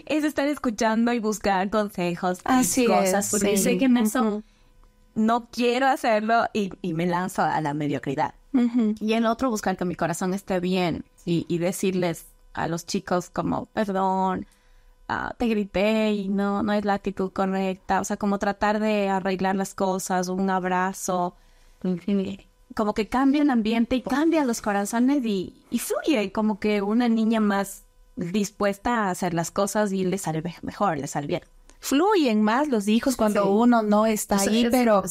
es 0.05 0.23
estar 0.23 0.47
escuchando 0.47 1.13
y 1.13 1.19
buscar 1.19 1.69
consejos 1.69 2.39
y 2.39 2.41
Así 2.45 2.85
cosas, 2.85 3.25
es, 3.25 3.31
porque 3.31 3.57
sí. 3.57 3.63
sé 3.63 3.77
que 3.77 3.85
en 3.85 3.97
eso 3.97 4.43
no 5.15 5.47
quiero 5.49 5.87
hacerlo 5.87 6.45
y, 6.53 6.71
y 6.81 6.93
me 6.93 7.05
lanzo 7.05 7.41
a 7.41 7.59
la 7.61 7.73
mediocridad. 7.73 8.35
Y 8.99 9.13
el 9.13 9.25
otro, 9.25 9.49
buscar 9.49 9.77
que 9.77 9.85
mi 9.85 9.95
corazón 9.95 10.33
esté 10.33 10.59
bien 10.59 11.05
y, 11.25 11.45
y 11.47 11.57
decirles 11.59 12.25
a 12.53 12.67
los 12.67 12.85
chicos 12.85 13.29
como, 13.29 13.67
perdón, 13.67 14.45
ah, 15.11 15.35
te 15.37 15.47
grité 15.47 16.11
y 16.11 16.29
no, 16.29 16.63
no 16.63 16.73
es 16.73 16.85
la 16.85 16.93
actitud 16.95 17.31
correcta. 17.31 18.01
O 18.01 18.03
sea, 18.05 18.17
como 18.17 18.39
tratar 18.39 18.79
de 18.79 19.09
arreglar 19.09 19.55
las 19.55 19.73
cosas, 19.75 20.27
un 20.29 20.49
abrazo, 20.49 21.35
como 22.75 22.93
que 22.93 23.07
cambia 23.07 23.41
el 23.41 23.49
ambiente 23.49 23.95
y 23.95 24.01
cambia 24.01 24.45
los 24.45 24.61
corazones 24.61 25.25
y, 25.25 25.53
y 25.69 25.79
fluye, 25.79 26.31
como 26.31 26.59
que 26.59 26.81
una 26.81 27.09
niña 27.09 27.39
más 27.39 27.83
dispuesta 28.15 29.05
a 29.05 29.09
hacer 29.11 29.33
las 29.33 29.51
cosas 29.51 29.91
y 29.91 30.03
le 30.03 30.17
sale 30.17 30.41
me- 30.41 30.55
mejor, 30.61 30.97
le 30.97 31.07
sale 31.07 31.27
bien. 31.27 31.41
Fluyen 31.83 32.43
más 32.43 32.67
los 32.67 32.87
hijos 32.87 33.15
cuando 33.15 33.51
uno 33.51 33.81
no 33.81 34.05
está 34.05 34.35
O 34.35 34.39
sea, 34.39 34.51
ahí, 34.51 34.65
es- 34.65 34.69
pero 34.71 35.01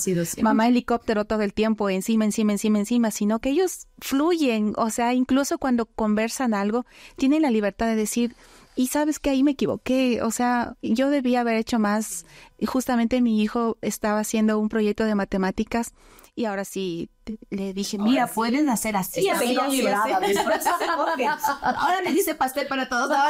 mamá 0.44 0.68
helicóptero 0.68 1.24
todo 1.24 1.42
el 1.42 1.52
tiempo 1.52 1.90
encima, 1.90 2.24
encima, 2.24 2.52
encima, 2.52 2.78
encima, 2.78 3.10
sino 3.10 3.40
que 3.40 3.50
ellos 3.50 3.88
fluyen, 3.98 4.72
o 4.76 4.88
sea, 4.90 5.12
incluso 5.12 5.58
cuando 5.58 5.86
conversan 5.86 6.54
algo, 6.54 6.86
tienen 7.16 7.42
la 7.42 7.50
libertad 7.50 7.86
de 7.86 7.96
decir, 7.96 8.36
y 8.76 8.86
sabes 8.88 9.18
que 9.18 9.30
ahí 9.30 9.42
me 9.42 9.52
equivoqué, 9.52 10.22
o 10.22 10.30
sea, 10.30 10.76
yo 10.82 11.10
debía 11.10 11.40
haber 11.40 11.56
hecho 11.56 11.78
más. 11.78 12.24
Justamente 12.66 13.20
mi 13.22 13.42
hijo 13.42 13.78
estaba 13.80 14.20
haciendo 14.20 14.58
un 14.58 14.68
proyecto 14.68 15.04
de 15.04 15.14
matemáticas 15.14 15.92
y 16.34 16.44
ahora 16.44 16.64
sí 16.66 17.08
le 17.50 17.72
dije, 17.72 17.96
mira, 17.98 18.26
pueden 18.26 18.68
hacer 18.68 18.96
así. 18.96 19.20
Está 19.26 19.38
así, 19.38 19.48
bien 19.48 19.60
así, 19.60 19.82
llorada, 19.82 20.16
así". 20.18 20.34
después 20.34 20.62
se 20.62 20.70
pone. 20.96 21.26
Ahora 21.62 21.98
me 22.04 22.12
dice 22.12 22.34
pastel 22.34 22.66
para 22.66 22.88
todos. 22.88 23.10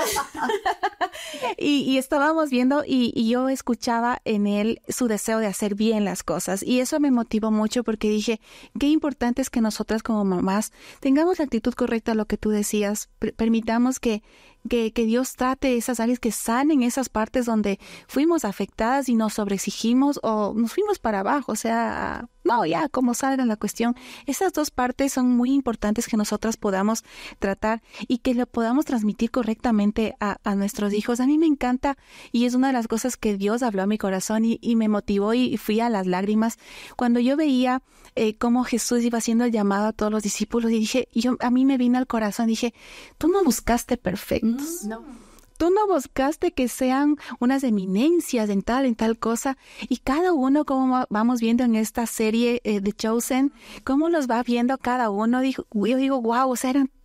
Y, 1.59 1.83
y 1.83 1.98
estábamos 1.98 2.50
viendo 2.50 2.83
y, 2.87 3.12
y 3.14 3.29
yo 3.29 3.48
escuchaba 3.48 4.20
en 4.24 4.46
él 4.46 4.81
su 4.88 5.07
deseo 5.09 5.38
de 5.38 5.46
hacer 5.46 5.74
bien 5.74 6.05
las 6.05 6.22
cosas 6.22 6.62
y 6.62 6.81
eso 6.81 6.98
me 7.00 7.11
motivó 7.11 7.50
mucho 7.50 7.85
porque 7.85 8.09
dije, 8.09 8.40
qué 8.79 8.87
importante 8.88 9.42
es 9.42 9.50
que 9.50 9.61
nosotras 9.61 10.03
como 10.03 10.24
mamás 10.24 10.72
tengamos 11.00 11.38
la 11.38 11.44
actitud 11.44 11.74
correcta 11.74 12.12
a 12.12 12.14
lo 12.14 12.26
que 12.26 12.37
tú 12.38 12.50
decías, 12.50 13.11
per- 13.18 13.35
permitamos 13.35 14.00
que, 14.00 14.22
que, 14.68 14.92
que 14.92 15.05
Dios 15.05 15.35
trate 15.35 15.77
esas 15.77 16.01
áreas, 16.01 16.18
que 16.18 16.33
sanen 16.33 16.83
esas 16.83 17.09
partes 17.09 17.46
donde 17.46 17.79
fuimos 18.07 18.44
afectadas 18.44 19.09
y 19.09 19.14
nos 19.14 19.35
sobreexigimos 19.35 20.20
o 20.23 20.53
nos 20.55 20.73
fuimos 20.75 20.99
para 20.99 21.20
abajo, 21.20 21.53
o 21.53 21.57
sea, 21.57 22.29
no, 22.44 22.64
ya, 22.64 22.88
como 22.88 23.14
salga 23.14 23.44
la 23.44 23.57
cuestión. 23.57 23.96
Esas 24.26 24.53
dos 24.53 24.70
partes 24.70 25.12
son 25.12 25.37
muy 25.37 25.53
importantes 25.53 26.09
que 26.09 26.16
nosotras 26.16 26.57
podamos 26.57 27.05
tratar 27.38 27.83
y 28.09 28.18
que 28.18 28.35
le 28.35 28.46
podamos 28.46 28.85
transmitir 28.85 29.31
correctamente 29.31 30.16
a, 30.20 30.38
a 30.44 30.55
nuestros 30.55 30.92
hijos. 30.92 31.20
A 31.20 31.26
mí 31.26 31.38
me 31.38 31.46
encanta 31.46 31.96
y 32.33 32.46
es 32.46 32.55
una 32.55 32.68
de 32.68 32.72
las 32.72 32.88
cosas 32.88 33.16
que 33.16 33.37
Dios 33.37 33.62
habló 33.62 33.83
a 33.83 33.87
mi 33.87 33.98
corazón 33.98 34.44
y, 34.44 34.59
y 34.62 34.76
me 34.76 34.88
motivó 34.88 35.35
y 35.35 35.57
fui 35.57 35.81
a 35.81 35.90
las 35.90 36.07
lágrimas 36.07 36.59
cuando 36.96 37.20
yo 37.20 37.37
veía 37.37 37.83
eh, 38.16 38.37
cómo 38.37 38.64
Jesús 38.64 39.03
iba 39.03 39.18
haciendo 39.18 39.44
el 39.44 39.53
llamado 39.53 39.88
a 39.88 39.92
todos 39.92 40.11
los 40.11 40.22
discípulos 40.22 40.70
y 40.70 40.79
dije, 40.79 41.09
yo 41.14 41.37
a 41.40 41.50
mí 41.50 41.64
me 41.64 41.79
vino 41.79 41.98
al 41.98 42.07
corazón, 42.07 42.46
dije, 42.46 42.74
tú 43.18 43.29
no 43.29 43.44
buscaste 43.44 43.96
perfectos. 43.96 44.85
No. 44.85 45.30
Tú 45.61 45.68
no 45.68 45.87
buscaste 45.87 46.53
que 46.53 46.68
sean 46.68 47.16
unas 47.38 47.64
eminencias 47.64 48.49
en 48.49 48.62
tal, 48.62 48.87
en 48.87 48.94
tal 48.94 49.18
cosa. 49.18 49.59
Y 49.90 49.99
cada 49.99 50.33
uno, 50.33 50.64
como 50.64 50.90
va- 50.94 51.07
vamos 51.11 51.38
viendo 51.42 51.64
en 51.64 51.77
esta 51.77 52.07
serie 52.07 52.62
eh, 52.64 52.81
de 52.81 52.92
Chosen, 52.94 53.53
cómo 53.85 54.09
los 54.09 54.27
va 54.27 54.42
viendo 54.42 54.79
cada 54.79 55.11
uno. 55.11 55.40
Dijo, 55.42 55.66
yo 55.75 55.99
digo, 55.99 56.23
wow, 56.23 56.49
o 56.51 56.57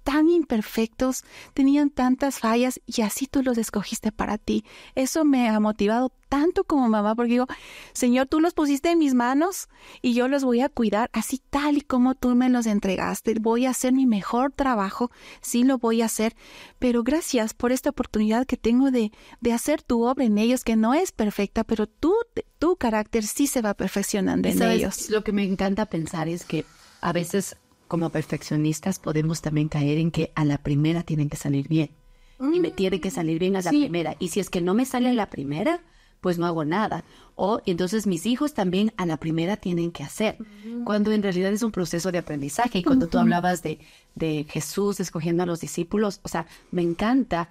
tan 0.06 0.30
imperfectos, 0.30 1.24
tenían 1.56 1.90
tantas 1.90 2.38
fallas 2.38 2.80
y 2.86 3.02
así 3.02 3.26
tú 3.26 3.42
los 3.42 3.58
escogiste 3.58 4.12
para 4.12 4.38
ti. 4.38 4.64
Eso 4.94 5.26
me 5.26 5.50
ha 5.50 5.60
motivado 5.60 6.14
tanto 6.30 6.64
como 6.64 6.88
mamá 6.88 7.16
porque 7.16 7.32
digo, 7.32 7.48
Señor, 7.92 8.28
tú 8.28 8.40
los 8.40 8.54
pusiste 8.54 8.92
en 8.92 9.00
mis 9.00 9.16
manos 9.16 9.68
y 10.04 10.14
yo 10.14 10.28
los 10.28 10.44
voy 10.44 10.62
a 10.62 10.70
cuidar 10.70 11.10
así 11.12 11.42
tal 11.50 11.78
y 11.78 11.82
como 11.82 12.14
tú 12.14 12.36
me 12.36 12.50
los 12.50 12.68
entregaste. 12.68 13.34
Voy 13.40 13.66
a 13.66 13.72
hacer 13.72 13.94
mi 13.94 14.06
mejor 14.06 14.52
trabajo, 14.52 15.10
sí 15.42 15.64
lo 15.64 15.80
voy 15.80 16.04
a 16.04 16.06
hacer, 16.06 16.36
pero 16.78 17.04
gracias 17.04 17.56
por 17.56 17.72
esta 17.72 17.90
oportunidad 17.90 18.46
que 18.46 18.58
tengo 18.58 18.92
de, 18.92 19.12
de 19.42 19.54
hacer 19.54 19.82
tu 19.82 20.06
obra 20.06 20.26
en 20.26 20.38
ellos, 20.38 20.64
que 20.64 20.76
no 20.76 20.94
es 20.94 21.12
perfecta, 21.12 21.64
pero 21.64 21.88
tú, 21.88 22.14
tu 22.60 22.76
carácter 22.76 23.24
sí 23.24 23.48
se 23.48 23.64
va 23.64 23.74
perfeccionando 23.74 24.48
en 24.48 24.62
ellos. 24.62 25.10
Lo 25.10 25.24
que 25.24 25.32
me 25.32 25.44
encanta 25.44 25.88
pensar 25.88 26.28
es 26.28 26.46
que 26.46 26.64
a 27.02 27.12
veces 27.12 27.58
como 27.88 28.10
perfeccionistas 28.10 29.00
podemos 29.00 29.42
también 29.42 29.70
caer 29.70 29.98
en 29.98 30.12
que 30.12 30.32
a 30.36 30.46
la 30.46 30.58
primera 30.58 31.04
tienen 31.04 31.30
que 31.30 31.38
salir 31.38 31.68
bien. 31.68 31.92
Y 32.40 32.60
me 32.60 32.72
tiene 32.72 33.00
que 33.00 33.12
salir 33.12 33.40
bien 33.40 33.56
a 33.56 33.62
la 33.62 33.70
primera. 33.70 34.16
Y 34.20 34.28
si 34.30 34.40
es 34.40 34.50
que 34.50 34.60
no 34.60 34.74
me 34.74 34.86
sale 34.86 35.10
a 35.10 35.14
la 35.14 35.30
primera, 35.30 35.80
pues 36.20 36.38
no 36.38 36.46
hago 36.46 36.66
nada. 36.66 37.06
O 37.36 37.62
entonces 37.66 38.08
mis 38.08 38.26
hijos 38.26 38.54
también 38.54 38.92
a 38.98 39.06
la 39.06 39.18
primera 39.18 39.58
tienen 39.58 39.92
que 39.92 40.04
hacer. 40.04 40.38
Cuando 40.84 41.12
en 41.12 41.24
realidad 41.24 41.54
es 41.54 41.64
un 41.64 41.72
proceso 41.72 42.12
de 42.12 42.18
aprendizaje. 42.18 42.80
Y 42.80 42.84
cuando 42.84 43.08
tú 43.08 43.20
hablabas 43.20 43.62
de, 43.64 43.80
de 44.16 44.46
Jesús 44.50 45.00
escogiendo 45.00 45.44
a 45.44 45.46
los 45.46 45.62
discípulos, 45.62 46.20
o 46.24 46.28
sea, 46.28 46.48
me 46.72 46.82
encanta 46.82 47.48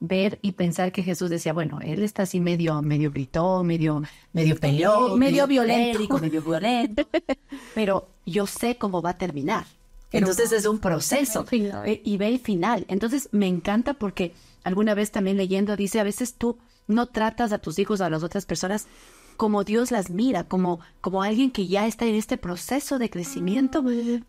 ver 0.00 0.38
y 0.42 0.52
pensar 0.52 0.92
que 0.92 1.02
Jesús 1.02 1.30
decía, 1.30 1.52
bueno, 1.52 1.78
él 1.82 2.02
está 2.02 2.22
así 2.22 2.40
medio, 2.40 2.80
medio 2.82 3.10
gritón, 3.12 3.66
medio, 3.66 4.02
medio 4.32 4.56
peleón, 4.56 5.18
Medio 5.18 5.46
violento. 5.46 6.18
medio 6.18 6.40
violento, 6.42 7.06
pero 7.74 8.08
yo 8.26 8.46
sé 8.46 8.76
cómo 8.76 9.02
va 9.02 9.10
a 9.10 9.18
terminar. 9.18 9.66
Entonces 10.12 10.50
es 10.50 10.66
un 10.66 10.80
proceso 10.80 11.44
y 11.52 12.16
ve 12.16 12.28
el 12.28 12.40
final. 12.40 12.84
Entonces 12.88 13.28
me 13.30 13.46
encanta 13.46 13.94
porque 13.94 14.32
alguna 14.64 14.94
vez 14.94 15.12
también 15.12 15.36
leyendo 15.36 15.76
dice, 15.76 16.00
a 16.00 16.04
veces 16.04 16.34
tú 16.34 16.58
no 16.88 17.06
tratas 17.06 17.52
a 17.52 17.58
tus 17.58 17.78
hijos, 17.78 18.00
a 18.00 18.10
las 18.10 18.24
otras 18.24 18.44
personas, 18.44 18.86
como 19.40 19.64
Dios 19.64 19.90
las 19.90 20.10
mira, 20.10 20.44
como, 20.44 20.80
como 21.00 21.22
alguien 21.22 21.50
que 21.50 21.66
ya 21.66 21.86
está 21.86 22.04
en 22.04 22.14
este 22.14 22.36
proceso 22.36 22.98
de 22.98 23.08
crecimiento, 23.08 23.82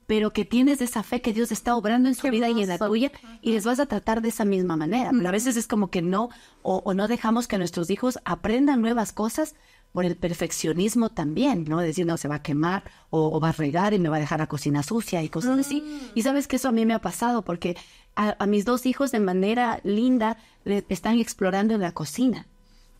pero 0.07 0.31
que 0.31 0.45
tienes 0.45 0.79
esa 0.79 1.03
fe 1.03 1.21
que 1.21 1.33
Dios 1.33 1.51
está 1.51 1.75
obrando 1.75 2.07
en 2.07 2.15
su 2.15 2.29
vida 2.29 2.47
y 2.47 2.61
en 2.61 2.69
la 2.69 2.77
tuya, 2.77 3.11
y 3.41 3.51
les 3.51 3.65
vas 3.65 3.81
a 3.81 3.87
tratar 3.87 4.21
de 4.21 4.29
esa 4.29 4.45
misma 4.45 4.77
manera. 4.77 5.11
Pero 5.11 5.27
a 5.27 5.33
veces 5.33 5.57
es 5.57 5.67
como 5.67 5.89
que 5.89 6.01
no, 6.01 6.29
o, 6.61 6.81
o 6.85 6.93
no 6.93 7.09
dejamos 7.09 7.49
que 7.49 7.57
nuestros 7.57 7.89
hijos 7.89 8.19
aprendan 8.23 8.79
nuevas 8.79 9.11
cosas 9.11 9.55
por 9.91 10.05
el 10.05 10.15
perfeccionismo 10.15 11.09
también, 11.09 11.65
¿no? 11.65 11.81
Decir, 11.81 12.05
no, 12.05 12.15
se 12.15 12.29
va 12.29 12.35
a 12.35 12.41
quemar 12.41 12.85
o, 13.09 13.35
o 13.35 13.41
va 13.41 13.49
a 13.49 13.51
regar 13.51 13.93
y 13.93 13.99
me 13.99 14.07
va 14.07 14.15
a 14.15 14.21
dejar 14.21 14.39
la 14.39 14.47
cocina 14.47 14.81
sucia 14.81 15.21
y 15.23 15.27
cosas 15.27 15.59
así. 15.59 15.83
Y 16.15 16.21
sabes 16.21 16.47
que 16.47 16.55
eso 16.55 16.69
a 16.69 16.71
mí 16.71 16.85
me 16.85 16.93
ha 16.93 17.01
pasado 17.01 17.41
porque 17.41 17.75
a, 18.15 18.37
a 18.39 18.45
mis 18.45 18.63
dos 18.63 18.85
hijos 18.85 19.11
de 19.11 19.19
manera 19.19 19.81
linda 19.83 20.37
le 20.63 20.85
están 20.87 21.19
explorando 21.19 21.73
en 21.73 21.81
la 21.81 21.91
cocina. 21.91 22.47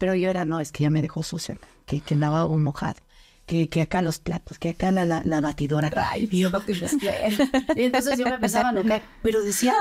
Pero 0.01 0.15
yo 0.15 0.29
era, 0.31 0.45
no, 0.45 0.59
es 0.59 0.71
que 0.71 0.81
ya 0.83 0.89
me 0.89 1.01
dejó 1.03 1.21
sucia, 1.21 1.57
que, 1.85 2.01
que 2.01 2.15
andaba 2.15 2.45
un 2.47 2.63
mojado. 2.63 2.95
Que, 3.45 3.69
que 3.69 3.81
acá 3.83 4.01
los 4.01 4.17
platos, 4.17 4.57
que 4.57 4.69
acá 4.69 4.91
la, 4.91 5.05
la, 5.05 5.21
la 5.23 5.41
batidora. 5.41 5.91
Ay, 5.95 6.25
Dios. 6.25 6.51
Y 7.75 7.83
entonces 7.83 8.17
yo 8.17 8.25
me 8.25 8.35
empezaba 8.35 8.69
a 8.69 8.71
enojar, 8.71 9.03
pero 9.21 9.43
decía, 9.43 9.73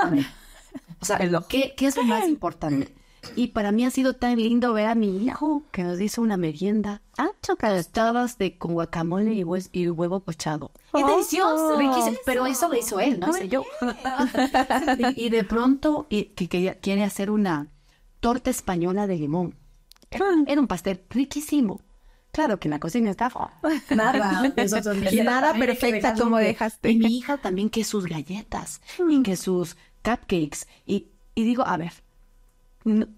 o 0.99 1.05
sea, 1.05 1.17
¿qué, 1.49 1.73
¿qué 1.75 1.87
es 1.87 1.95
lo 1.97 2.03
más 2.03 2.27
importante? 2.27 2.93
Y 3.35 3.47
para 3.49 3.71
mí 3.71 3.85
ha 3.85 3.91
sido 3.91 4.13
tan 4.13 4.35
lindo 4.37 4.73
ver 4.73 4.87
a 4.87 4.95
mi 4.95 5.23
hijo 5.25 5.63
que 5.71 5.83
nos 5.83 5.99
hizo 6.01 6.21
una 6.21 6.37
merienda. 6.37 7.01
Ah, 7.17 7.29
tostadas 7.41 8.37
de 8.37 8.57
con 8.57 8.73
guacamole 8.73 9.33
y, 9.33 9.43
hues- 9.43 9.69
y 9.71 9.87
huevo 9.89 10.19
pochado. 10.21 10.71
Es 10.93 11.05
delicioso, 11.05 11.77
riquísimo. 11.77 12.17
Pero 12.25 12.45
eso 12.47 12.67
lo 12.67 12.75
hizo 12.75 12.99
él, 12.99 13.19
no 13.19 13.31
sé 13.33 13.47
yo. 13.47 13.63
y, 15.15 15.25
y 15.25 15.29
de 15.29 15.43
pronto 15.43 16.07
y, 16.09 16.25
que, 16.35 16.47
que 16.47 16.77
quiere 16.81 17.03
hacer 17.03 17.29
una 17.31 17.67
torta 18.19 18.49
española 18.49 19.07
de 19.07 19.17
limón. 19.17 19.55
Era 20.47 20.59
un 20.61 20.67
pastel 20.67 21.01
riquísimo. 21.09 21.81
Claro 22.31 22.59
que 22.59 22.67
en 22.69 22.71
la 22.71 22.79
cocina 22.79 23.09
está 23.11 23.29
nada, 23.89 24.41
Nada 25.23 25.53
perfecta 25.53 26.13
como 26.15 26.37
dejaste. 26.37 26.91
y 26.91 26.97
mi 26.97 27.17
hija 27.17 27.37
también 27.37 27.69
que 27.69 27.83
sus 27.83 28.05
galletas 28.05 28.81
y 29.09 29.21
que 29.23 29.35
sus 29.35 29.75
cupcakes. 30.03 30.65
Y, 30.85 31.07
y 31.35 31.43
digo, 31.43 31.65
a 31.67 31.75
ver, 31.77 31.91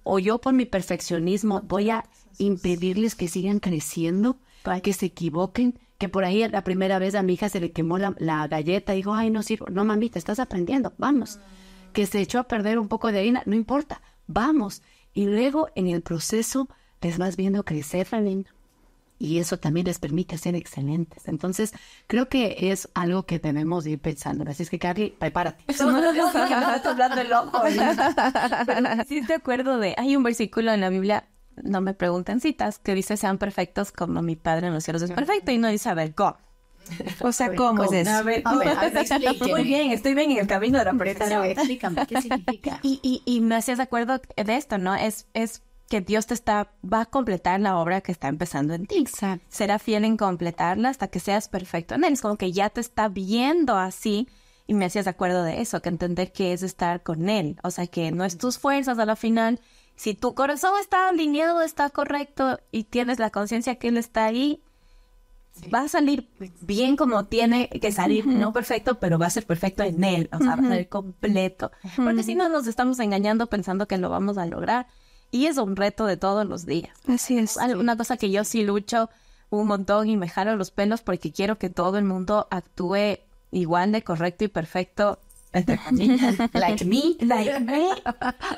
o 0.03 0.19
yo 0.19 0.39
por 0.39 0.53
mi 0.53 0.65
perfeccionismo 0.65 1.62
voy 1.62 1.89
a 1.91 2.06
impedirles 2.39 3.15
que 3.15 3.27
sigan 3.27 3.60
creciendo, 3.60 4.38
que 4.82 4.93
se 4.93 5.08
equivoquen, 5.08 5.79
que 5.99 6.10
por 6.10 6.25
ahí 6.25 6.47
la 6.49 6.63
primera 6.63 6.97
vez 6.99 7.13
a 7.15 7.21
mi 7.23 7.34
hija 7.34 7.49
se 7.49 7.60
le 7.60 7.71
quemó 7.71 7.97
la, 7.99 8.15
la 8.17 8.47
galleta 8.47 8.93
y 8.93 8.97
dijo, 8.97 9.13
ay, 9.13 9.29
no 9.29 9.43
sirvo. 9.43 9.67
No, 9.69 9.86
mamita, 9.86 10.17
estás 10.19 10.39
aprendiendo, 10.39 10.93
vamos. 10.97 11.39
Que 11.93 12.08
se 12.08 12.19
echó 12.19 12.39
a 12.39 12.47
perder 12.47 12.79
un 12.79 12.88
poco 12.88 13.12
de 13.12 13.19
harina, 13.19 13.43
no 13.45 13.56
importa, 13.56 14.01
vamos. 14.25 14.82
Y 15.13 15.25
luego 15.25 15.69
en 15.75 15.88
el 15.88 16.01
proceso 16.01 16.67
les 17.04 17.18
vas 17.18 17.36
viendo 17.36 17.63
crecer 17.63 18.08
y 19.20 19.39
eso 19.39 19.58
también 19.58 19.86
les 19.86 20.00
permite 20.00 20.38
ser 20.38 20.56
excelentes. 20.56 21.28
Entonces, 21.28 21.72
creo 22.08 22.28
que 22.28 22.72
es 22.72 22.89
algo 22.94 23.24
que 23.24 23.39
debemos 23.39 23.86
ir 23.88 24.00
pensando. 24.00 24.44
Así 24.50 24.63
es 24.63 24.70
que, 24.70 24.80
Carly, 24.80 25.16
prepárate. 25.18 25.63
hablando 26.89 27.22
el 27.22 27.32
ojo. 27.32 27.62
Sí, 29.08 29.22
te 29.26 29.36
acuerdo 29.36 29.78
de, 29.78 29.96
hay 29.98 30.16
un 30.16 30.24
versículo 30.24 30.74
en 30.74 30.82
la 30.82 30.89
Biblia, 30.89 31.28
no 31.62 31.82
me 31.82 31.94
pregunten 31.94 32.42
citas, 32.42 32.80
que 32.80 32.96
dice, 32.96 33.16
sean 33.16 33.38
perfectos 33.38 33.92
como 33.92 34.22
mi 34.22 34.36
Padre 34.36 34.68
en 34.68 34.74
los 34.74 34.84
cielos 34.84 35.02
es 35.02 35.12
perfecto, 35.12 35.52
y 35.52 35.58
no 35.58 35.70
dice, 35.70 35.89
a 35.89 35.94
ver, 35.94 36.13
¿cómo? 36.13 36.38
O 37.22 37.32
sea, 37.32 37.56
¿cómo, 37.56 37.84
es 37.84 37.94
eso? 37.94 38.12
A 38.12 38.24
ver, 38.24 38.42
a 38.44 38.56
ver, 38.58 38.68
a 38.78 38.89
ver 38.89 39.08
Muy 39.50 39.63
bien, 39.63 39.92
estoy 39.92 40.16
bien 40.16 40.32
en 40.32 40.39
el 40.39 40.48
camino 40.48 40.80
de 40.80 40.86
la 40.86 40.94
perfección. 40.94 41.46
Explícame, 41.46 42.06
¿qué 42.08 42.22
significa? 42.22 42.80
Y, 42.82 43.00
y, 43.02 43.22
y 43.26 43.39
me 43.39 43.56
hacías 43.56 43.78
de 43.78 43.84
acuerdo 43.84 44.22
de 44.36 44.56
esto, 44.56 44.78
¿no? 44.78 44.94
Es, 44.96 45.28
es 45.34 45.62
que 45.89 46.02
Dios 46.02 46.26
te 46.26 46.34
está, 46.34 46.72
va 46.84 47.02
a 47.02 47.06
completar 47.06 47.60
la 47.60 47.78
obra 47.78 48.02
que 48.02 48.12
está 48.12 48.28
empezando 48.28 48.74
en 48.74 48.86
ti. 48.86 48.98
Exacto. 48.98 49.46
Será 49.50 49.80
fiel 49.80 50.06
en 50.06 50.17
completarla 50.17 50.89
hasta 50.89 51.08
que 51.08 51.19
seas 51.19 51.48
perfecto 51.48 51.96
en 51.96 52.04
él. 52.04 52.13
Es 52.13 52.22
como 52.22 52.38
que 52.38 52.52
ya 52.52 52.69
te 52.69 52.82
está 52.82 53.10
viendo 53.10 53.78
así 53.78 54.28
y 54.65 54.74
me 54.74 54.86
hacías 54.86 55.06
de 55.06 55.12
acuerdo 55.12 55.43
de 55.43 55.62
eso, 55.62 55.82
que 55.82 55.89
entender 55.89 56.32
que 56.32 56.54
es 56.54 56.63
estar 56.63 57.04
con 57.04 57.30
él. 57.30 57.58
O 57.63 57.72
sea, 57.72 57.88
que 57.88 58.12
no 58.12 58.26
es 58.26 58.38
tus 58.38 58.58
fuerzas 58.58 58.98
a 58.98 59.06
la 59.06 59.15
final. 59.15 59.60
Si 59.96 60.13
tu 60.13 60.34
corazón 60.34 60.74
está 60.80 61.10
alineado, 61.10 61.62
está 61.62 61.89
correcto 61.89 62.60
y 62.72 62.86
tienes 62.86 63.19
la 63.19 63.30
conciencia 63.30 63.76
que 63.76 63.89
él 63.89 63.98
está 63.98 64.26
ahí, 64.26 64.63
va 65.74 65.82
a 65.82 65.88
salir 65.88 66.30
bien 66.62 66.96
como 66.96 67.26
tiene 67.26 67.69
que 67.69 67.91
salir, 67.91 68.26
no 68.26 68.54
perfecto, 68.54 69.00
pero 69.00 69.19
va 69.19 69.28
a 69.28 69.30
ser 69.30 69.46
perfecto 69.46 69.84
en 69.84 70.04
él, 70.04 70.30
o 70.32 70.39
sea, 70.39 70.56
va 70.56 70.67
a 70.67 70.69
ser 70.69 70.89
completo. 70.89 71.72
Porque 71.96 72.24
si 72.24 72.34
no 72.34 72.50
nos 72.50 72.65
estamos 72.65 73.00
engañando 73.00 73.48
pensando 73.48 73.88
que 73.88 73.98
lo 73.98 74.10
vamos 74.10 74.38
a 74.38 74.46
lograr 74.46 74.88
y 75.34 75.48
es 75.48 75.58
un 75.58 75.76
reto 75.76 76.06
de 76.06 76.15
todos 76.15 76.46
los 76.46 76.65
días. 76.65 76.91
Así 77.08 77.39
es. 77.39 77.58
Una 77.58 77.98
cosa 77.98 78.17
que 78.17 78.30
yo 78.30 78.43
sí 78.43 78.63
lucho 78.63 79.10
un 79.50 79.67
montón 79.67 80.08
y 80.08 80.15
me 80.15 80.30
jalo 80.30 80.56
los 80.56 80.69
pelos 80.69 81.02
porque 81.02 81.32
quiero 81.32 81.58
que 81.58 81.72
todo 81.72 81.98
el 81.98 82.06
mundo 82.06 82.48
actúe 82.52 83.17
igual 83.52 83.91
de 83.91 84.04
correcto 84.04 84.43
y 84.46 84.48
perfecto 84.48 85.19
like 86.54 86.84
me, 86.84 87.15
like 87.19 87.60
me, 87.60 87.89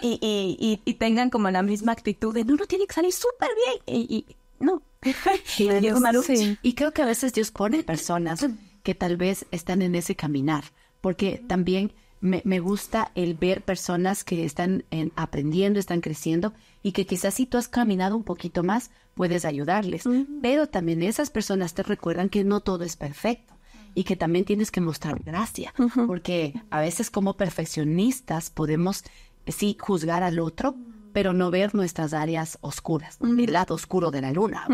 y, 0.01 0.17
y, 0.21 0.81
y, 0.85 0.93
tengan 0.93 1.29
como 1.29 1.51
la 1.51 1.61
misma 1.61 1.91
actitud 1.91 2.33
de 2.33 2.45
no, 2.45 2.55
no 2.55 2.65
tiene 2.67 2.87
que 2.87 2.93
salir 2.93 3.11
súper 3.11 3.49
bien, 3.85 4.07
y, 4.09 4.25
no. 4.61 4.81
sí. 6.23 6.57
Y 6.61 6.73
creo 6.73 6.93
que 6.93 7.01
a 7.01 7.05
veces 7.05 7.33
Dios 7.33 7.51
pone 7.51 7.83
personas 7.83 8.47
que 8.81 8.95
tal 8.95 9.17
vez 9.17 9.45
están 9.51 9.81
en 9.81 9.93
ese 9.93 10.15
caminar, 10.15 10.63
porque 11.01 11.43
también 11.45 11.91
me, 12.25 12.41
me 12.43 12.59
gusta 12.59 13.11
el 13.15 13.35
ver 13.35 13.61
personas 13.61 14.23
que 14.23 14.45
están 14.45 14.83
en, 14.91 15.11
aprendiendo, 15.15 15.79
están 15.79 16.01
creciendo 16.01 16.53
y 16.81 16.91
que 16.91 17.05
quizás 17.05 17.35
si 17.35 17.45
tú 17.45 17.57
has 17.57 17.67
caminado 17.67 18.17
un 18.17 18.23
poquito 18.23 18.63
más, 18.63 18.89
puedes 19.13 19.45
ayudarles. 19.45 20.03
Pero 20.41 20.67
también 20.67 21.03
esas 21.03 21.29
personas 21.29 21.73
te 21.73 21.83
recuerdan 21.83 22.29
que 22.29 22.43
no 22.43 22.61
todo 22.61 22.83
es 22.83 22.95
perfecto 22.95 23.53
y 23.93 24.03
que 24.03 24.15
también 24.15 24.43
tienes 24.43 24.71
que 24.71 24.81
mostrar 24.81 25.23
gracia, 25.23 25.73
porque 26.07 26.53
a 26.69 26.81
veces 26.81 27.09
como 27.09 27.37
perfeccionistas 27.37 28.49
podemos 28.49 29.03
sí 29.47 29.77
juzgar 29.79 30.23
al 30.23 30.39
otro, 30.39 30.75
pero 31.15 31.31
no 31.31 31.49
ver 31.49 31.73
nuestras 31.73 32.13
áreas 32.13 32.57
oscuras, 32.59 33.19
el 33.21 33.53
lado 33.53 33.73
oscuro 33.73 34.11
de 34.11 34.19
la 34.19 34.33
luna. 34.33 34.65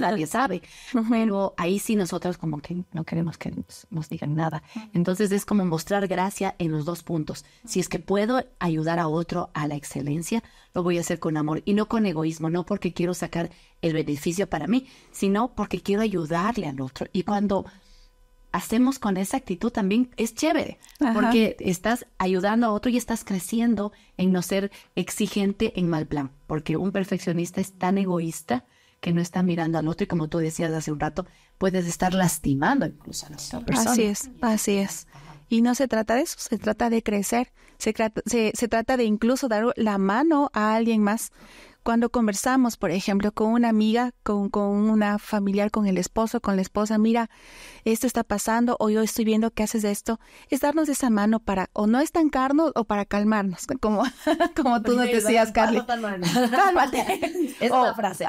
nadie 0.00 0.26
sabe. 0.26 0.62
Pero 1.10 1.52
ahí 1.58 1.78
sí 1.78 1.96
nosotros 1.96 2.38
como 2.38 2.60
que 2.60 2.82
no 2.94 3.04
queremos 3.04 3.36
que 3.36 3.52
nos, 3.90 4.08
digan 4.08 4.34
nada. 4.34 4.62
Entonces 4.94 5.30
es 5.32 5.44
como 5.44 5.66
mostrar 5.66 6.08
gracia 6.08 6.54
en 6.58 6.72
los 6.72 6.86
dos 6.86 7.02
puntos. 7.02 7.44
Si 7.66 7.78
es 7.78 7.90
que 7.90 7.98
puedo 7.98 8.42
ayudar 8.58 8.98
a 9.00 9.06
otro 9.06 9.50
a 9.52 9.68
la 9.68 9.74
excelencia, 9.74 10.42
lo 10.72 10.82
voy 10.82 10.96
a 10.96 11.02
hacer 11.02 11.18
con 11.18 11.36
amor 11.36 11.60
y 11.66 11.74
no 11.74 11.88
con 11.88 12.06
egoísmo, 12.06 12.48
no 12.48 12.64
porque 12.64 12.94
quiero 12.94 13.12
sacar 13.12 13.50
el 13.82 13.92
beneficio 13.92 14.48
para 14.48 14.66
mí, 14.68 14.86
sino 15.10 15.54
porque 15.54 15.82
quiero 15.82 16.00
ayudarle 16.00 16.68
al 16.68 16.80
otro. 16.80 17.06
Y 17.12 17.24
cuando 17.24 17.66
hacemos 18.52 18.98
con 18.98 19.16
esa 19.16 19.38
actitud 19.38 19.70
también 19.70 20.10
es 20.16 20.34
chévere, 20.34 20.78
porque 21.14 21.56
estás 21.58 22.06
ayudando 22.18 22.66
a 22.66 22.70
otro 22.70 22.90
y 22.90 22.96
estás 22.96 23.24
creciendo 23.24 23.92
en 24.16 24.30
no 24.30 24.42
ser 24.42 24.70
exigente 24.94 25.78
en 25.80 25.88
mal 25.88 26.06
plan, 26.06 26.30
porque 26.46 26.76
un 26.76 26.92
perfeccionista 26.92 27.60
es 27.60 27.72
tan 27.72 27.98
egoísta 27.98 28.64
que 29.00 29.12
no 29.12 29.20
está 29.20 29.42
mirando 29.42 29.78
al 29.78 29.88
otro 29.88 30.04
y 30.04 30.06
como 30.06 30.28
tú 30.28 30.38
decías 30.38 30.72
hace 30.72 30.92
un 30.92 31.00
rato, 31.00 31.26
puedes 31.58 31.86
estar 31.86 32.14
lastimando 32.14 32.86
incluso 32.86 33.26
a 33.26 33.30
la 33.30 33.36
otra 33.36 33.60
persona. 33.60 33.90
Así 33.90 34.02
es, 34.02 34.30
así 34.40 34.76
es. 34.76 35.08
Y 35.48 35.60
no 35.60 35.74
se 35.74 35.88
trata 35.88 36.14
de 36.14 36.22
eso, 36.22 36.36
se 36.38 36.56
trata 36.56 36.88
de 36.88 37.02
crecer, 37.02 37.52
se, 37.78 37.94
se, 38.26 38.52
se 38.54 38.68
trata 38.68 38.96
de 38.96 39.04
incluso 39.04 39.48
dar 39.48 39.72
la 39.76 39.98
mano 39.98 40.50
a 40.52 40.74
alguien 40.74 41.02
más 41.02 41.32
cuando 41.82 42.10
conversamos, 42.10 42.76
por 42.76 42.90
ejemplo, 42.90 43.32
con 43.32 43.48
una 43.48 43.68
amiga, 43.68 44.12
con, 44.22 44.48
con 44.48 44.68
una 44.68 45.18
familiar, 45.18 45.70
con 45.70 45.86
el 45.86 45.98
esposo, 45.98 46.40
con 46.40 46.56
la 46.56 46.62
esposa, 46.62 46.98
mira, 46.98 47.30
esto 47.84 48.06
está 48.06 48.24
pasando 48.24 48.76
o 48.78 48.90
yo 48.90 49.02
estoy 49.02 49.24
viendo 49.24 49.50
que 49.50 49.62
haces 49.62 49.84
esto, 49.84 50.20
es 50.48 50.60
darnos 50.60 50.88
esa 50.88 51.10
mano 51.10 51.40
para 51.40 51.70
o 51.72 51.86
no 51.86 52.00
estancarnos 52.00 52.72
o 52.74 52.84
para 52.84 53.04
calmarnos, 53.04 53.66
como, 53.80 54.04
como 54.56 54.82
tú 54.82 54.94
nos 54.94 55.06
decías, 55.06 55.52
Carly. 55.52 55.82
Cálmate. 55.86 57.52
Es 57.60 57.70
o, 57.70 57.94
frase. 57.94 58.26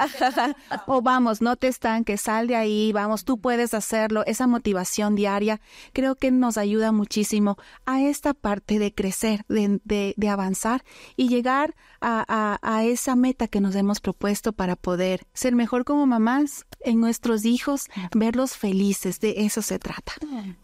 o 0.85 1.01
vamos, 1.01 1.41
no 1.41 1.55
te 1.55 1.67
estanques, 1.67 2.21
sal 2.21 2.47
de 2.47 2.55
ahí, 2.55 2.91
vamos, 2.91 3.25
tú 3.25 3.39
puedes 3.39 3.73
hacerlo. 3.73 4.23
Esa 4.25 4.47
motivación 4.47 5.15
diaria 5.15 5.59
creo 5.91 6.15
que 6.15 6.29
nos 6.29 6.57
ayuda 6.57 6.91
muchísimo 6.91 7.57
a 7.85 8.01
esta 8.01 8.33
parte 8.33 8.79
de 8.79 8.93
crecer, 8.93 9.45
de, 9.47 9.79
de, 9.83 10.13
de 10.17 10.29
avanzar 10.29 10.83
y 11.15 11.29
llegar 11.29 11.75
a, 12.03 12.23
a, 12.27 12.59
a 12.61 12.83
esa 12.83 13.15
meta 13.15 13.47
que 13.47 13.61
nos 13.61 13.75
hemos 13.75 14.01
propuesto 14.01 14.53
para 14.53 14.75
poder 14.75 15.23
ser 15.33 15.55
mejor 15.55 15.85
como 15.85 16.05
mamás 16.05 16.65
en 16.81 16.99
nuestros 16.99 17.45
hijos, 17.45 17.87
verlos 18.13 18.57
felices, 18.57 19.19
de 19.19 19.45
eso 19.45 19.61
se 19.61 19.79
trata. 19.79 20.13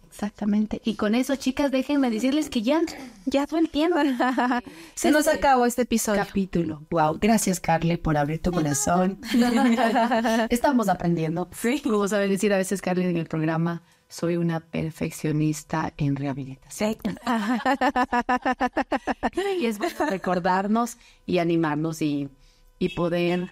Exactamente. 0.09 0.81
Y 0.83 0.95
con 0.95 1.15
eso, 1.15 1.35
chicas, 1.37 1.71
déjenme 1.71 2.09
decirles 2.09 2.49
que 2.49 2.61
ya, 2.61 2.81
ya 3.25 3.47
todo 3.47 3.59
el 3.59 3.69
tiempo. 3.69 3.97
Se 4.95 5.11
nos 5.11 5.27
acabó 5.29 5.65
este 5.65 5.83
episodio. 5.83 6.21
Capítulo. 6.25 6.81
Wow. 6.89 7.19
Gracias, 7.21 7.61
Carly, 7.61 7.95
por 7.95 8.17
abrir 8.17 8.41
tu 8.41 8.51
corazón. 8.51 9.19
Estamos 10.49 10.89
aprendiendo. 10.89 11.47
Sí. 11.53 11.79
Como 11.81 12.05
sabe 12.07 12.27
decir 12.27 12.51
a 12.53 12.57
veces, 12.57 12.81
Carly, 12.81 13.05
en 13.05 13.15
el 13.15 13.27
programa, 13.27 13.81
soy 14.09 14.35
una 14.35 14.59
perfeccionista 14.59 15.93
en 15.95 16.17
rehabilitación. 16.17 16.97
y 19.59 19.65
es 19.65 19.77
bueno 19.77 20.05
recordarnos 20.09 20.97
y 21.25 21.37
animarnos 21.37 22.01
y 22.01 22.29
y 22.79 22.89
poder 22.89 23.51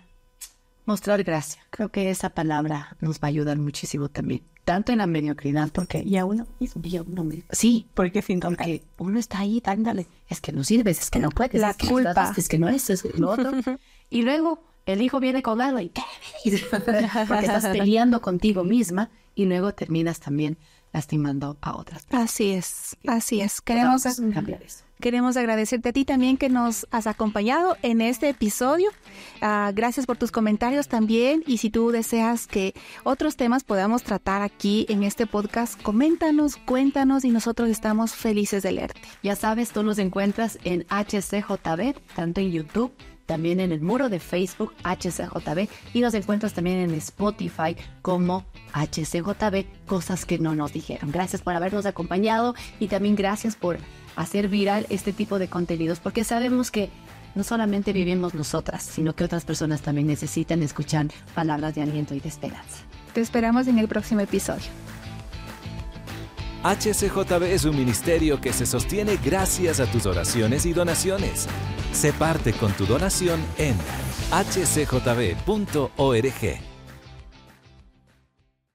mostrar 0.86 1.24
gracia. 1.24 1.62
Creo 1.70 1.90
que 1.90 2.10
esa 2.10 2.30
palabra 2.30 2.96
nos 3.02 3.18
va 3.18 3.24
a 3.24 3.28
ayudar 3.28 3.58
muchísimo 3.58 4.10
también. 4.10 4.42
Tanto 4.64 4.92
en 4.92 4.98
la 4.98 5.08
mediocridad, 5.08 5.70
porque 5.72 6.04
ya 6.04 6.26
uno, 6.26 6.46
ya 6.60 7.02
uno 7.02 7.24
me... 7.24 7.44
Sí, 7.52 7.88
porque, 7.94 8.22
porque 8.22 8.84
uno 8.98 9.20
está 9.20 9.40
ahí 9.40 9.62
dándole, 9.64 10.08
es 10.28 10.42
que 10.42 10.52
no 10.52 10.64
sirves, 10.64 11.00
es 11.00 11.10
que 11.10 11.20
no 11.20 11.30
puedes, 11.30 11.62
la 11.62 11.72
es 11.72 11.78
que 11.78 11.88
culpa, 11.88 12.34
es 12.36 12.50
que 12.50 12.60
no 12.60 12.68
es, 12.68 12.90
es 12.90 13.06
lo 13.18 13.30
otro. 13.30 13.52
y 14.10 14.24
luego 14.24 14.62
el 14.88 15.02
hijo 15.02 15.20
viene 15.20 15.44
con 15.44 15.62
algo 15.62 15.80
y 15.80 15.92
porque 17.28 17.46
estás 17.46 17.68
peleando 17.68 18.22
contigo 18.22 18.64
misma 18.64 19.12
y 19.36 19.46
luego 19.46 19.74
terminas 19.74 20.20
también 20.20 20.58
lastimando 20.94 21.58
a 21.62 21.76
otras. 21.76 22.08
Así 22.10 22.52
es, 22.52 22.98
así 23.06 23.42
es. 23.42 23.62
Queremos 23.62 24.04
cambiar 24.34 24.64
eso. 24.64 24.84
Queremos 25.00 25.38
agradecerte 25.38 25.90
a 25.90 25.94
ti 25.94 26.06
también 26.06 26.38
que 26.38 26.50
nos 26.50 26.88
has 26.90 27.06
acompañado 27.06 27.78
en 27.84 28.02
este 28.02 28.30
episodio. 28.30 28.90
Uh, 29.44 29.72
gracias 29.76 30.08
por 30.08 30.18
tus 30.18 30.32
comentarios 30.32 30.88
también 30.88 31.44
y 31.46 31.58
si 31.60 31.70
tú 31.70 31.92
deseas 31.92 32.48
que 32.48 32.74
otros 33.04 33.36
temas 33.36 33.64
podamos 33.64 34.02
tratar 34.02 34.42
aquí 34.42 34.88
en 34.90 35.04
este 35.04 35.28
podcast, 35.28 35.80
coméntanos, 35.84 36.56
cuéntanos 36.56 37.26
y 37.26 37.30
nosotros 37.30 37.70
estamos 37.70 38.16
felices 38.16 38.64
de 38.64 38.72
leerte. 38.72 39.00
Ya 39.22 39.36
sabes, 39.36 39.70
tú 39.70 39.84
nos 39.84 40.00
encuentras 40.00 40.58
en 40.64 40.88
HCJB, 40.90 41.94
tanto 42.16 42.42
en 42.42 42.52
YouTube 42.52 42.92
también 43.28 43.60
en 43.60 43.72
el 43.72 43.82
muro 43.82 44.10
de 44.10 44.20
Facebook 44.20 44.74
HCJB 44.84 45.68
y 45.94 46.02
nos 46.02 46.16
encuentras 46.16 46.54
también 46.54 46.78
en 46.78 46.94
Spotify 46.96 47.76
como 48.02 48.46
HCJB, 48.74 49.86
cosas 49.86 50.26
que 50.26 50.40
no 50.40 50.56
nos 50.56 50.74
dijeron. 50.74 51.12
Gracias 51.12 51.44
por 51.44 51.54
habernos 51.54 51.86
acompañado 51.86 52.56
y 52.80 52.88
también 52.88 53.16
gracias 53.16 53.56
por 53.56 53.78
hacer 54.16 54.48
viral 54.48 54.88
este 54.90 55.14
tipo 55.14 55.38
de 55.38 55.48
contenidos 55.48 56.00
porque 56.00 56.24
sabemos 56.24 56.72
que 56.72 56.90
no 57.36 57.44
solamente 57.44 57.94
vivimos 57.94 58.34
nosotras, 58.34 58.82
sino 58.82 59.14
que 59.14 59.24
otras 59.24 59.46
personas 59.46 59.82
también 59.82 60.08
necesitan 60.08 60.64
escuchar 60.64 61.06
palabras 61.36 61.76
de 61.76 61.84
aliento 61.84 62.16
y 62.16 62.20
de 62.20 62.30
esperanza. 62.30 62.80
Te 63.14 63.22
esperamos 63.22 63.68
en 63.68 63.78
el 63.78 63.88
próximo 63.88 64.22
episodio. 64.22 64.66
HCJB 66.68 67.44
es 67.44 67.64
un 67.64 67.78
ministerio 67.78 68.42
que 68.42 68.52
se 68.52 68.66
sostiene 68.66 69.18
gracias 69.24 69.80
a 69.80 69.86
tus 69.86 70.06
oraciones 70.06 70.66
y 70.66 70.74
donaciones. 70.74 71.48
Sé 71.94 72.12
parte 72.12 72.52
con 72.52 72.74
tu 72.74 72.86
donación 72.86 73.40
en 73.58 73.78
hcjb.org. 74.32 75.38